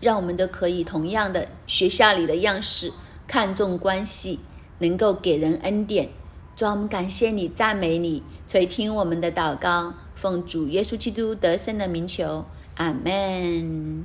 [0.00, 2.92] 让我们都可以同样的学校里的样式。
[3.26, 4.40] 看重关系，
[4.80, 6.10] 能够给人恩典，
[6.54, 12.44] 主啊，我们感谢你，赞美你，垂听我们的祷告，奉主耶稣基督得胜的名求，
[12.76, 14.04] 阿门。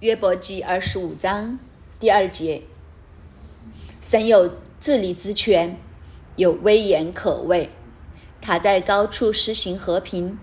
[0.00, 1.58] 约伯记二十五章
[1.98, 2.64] 第二节，
[4.02, 5.78] 神有治理之权，
[6.36, 7.70] 有威严可畏，
[8.40, 10.38] 他在高处施行和平，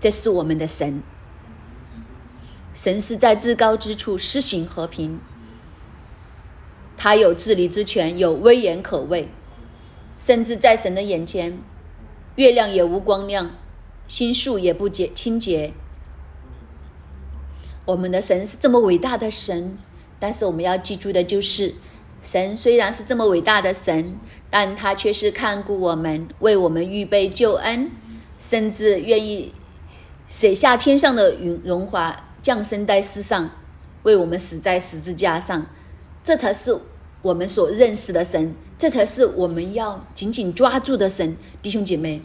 [0.00, 1.02] 这是我们的神。
[2.72, 5.20] 神是在至高之处施行和平，
[6.96, 9.28] 他有治理之权，有威严可畏，
[10.18, 11.58] 甚至在神的眼前，
[12.36, 13.50] 月亮也无光亮，
[14.08, 15.74] 星宿也不洁清洁。
[17.84, 19.76] 我们的神是这么伟大的神，
[20.18, 21.74] 但是我们要记住的就是，
[22.22, 24.18] 神虽然是这么伟大的神，
[24.48, 27.90] 但他却是看顾我们，为我们预备救恩，
[28.38, 29.52] 甚至愿意
[30.28, 32.28] 舍下天上的荣荣华。
[32.40, 33.50] 降生在世上，
[34.02, 35.64] 为我们死在十字架上，
[36.24, 36.76] 这才是
[37.22, 41.36] 我们所认识的神，这才是我们要紧紧抓住的神。
[41.62, 42.20] 弟兄姐妹，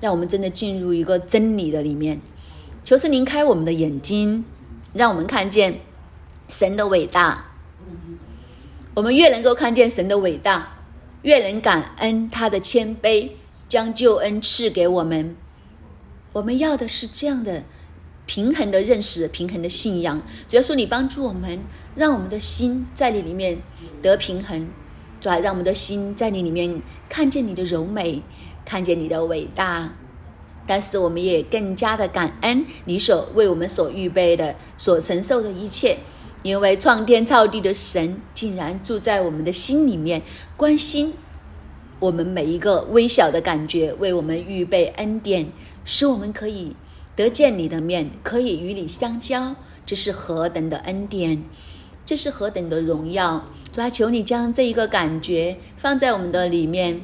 [0.00, 2.20] 让我们真的进入一个真理的里面。
[2.82, 4.44] 求神您开我们的眼睛，
[4.92, 5.78] 让我们看见
[6.48, 7.53] 神的伟大。
[8.94, 10.76] 我们越能够看见神的伟大，
[11.22, 13.30] 越能感恩他的谦卑，
[13.68, 15.36] 将救恩赐给我们。
[16.32, 17.64] 我们要的是这样的。
[18.26, 20.22] 平衡的认识，平衡的信仰。
[20.48, 21.60] 主要说，你帮助我们，
[21.94, 23.58] 让我们的心在你里面
[24.00, 24.66] 得平衡。
[25.20, 28.22] 主要让我们的心在你里面看见你的柔美，
[28.64, 29.92] 看见你的伟大。
[30.66, 35.98] 但是，我们也更加的感恩你所为我们所预备的、所承受的一切。
[36.44, 40.20] 因为创天造地的神竟然住在我们的心里面，
[40.58, 41.14] 关心
[41.98, 45.48] 我们每一个微小的感觉，为我们预备恩典，
[45.84, 46.76] 使我们可以。
[47.16, 49.54] 得见你的面，可以与你相交，
[49.86, 51.44] 这是何等的恩典，
[52.04, 53.44] 这是何等的荣耀！
[53.72, 57.00] 主啊，求你将这一个感觉放在我们的里面，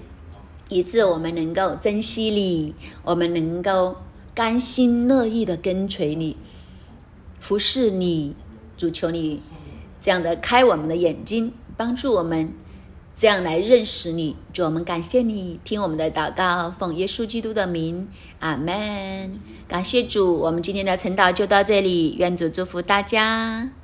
[0.69, 2.75] 以致我们能够珍惜你，
[3.05, 3.97] 我们能够
[4.35, 6.37] 甘心乐意的跟随你，
[7.39, 8.35] 服侍你。
[8.81, 9.43] 主求你
[10.01, 12.51] 这样的开我们的眼睛，帮助我们。
[13.15, 18.09] 这样来认识你，主我们感谢你，听我们的祷告，奉耶稣基督的名，
[18.39, 19.39] 阿门。
[19.69, 23.80] 感谢主，我们今天的晨祷就到这里，愿主祝福大家。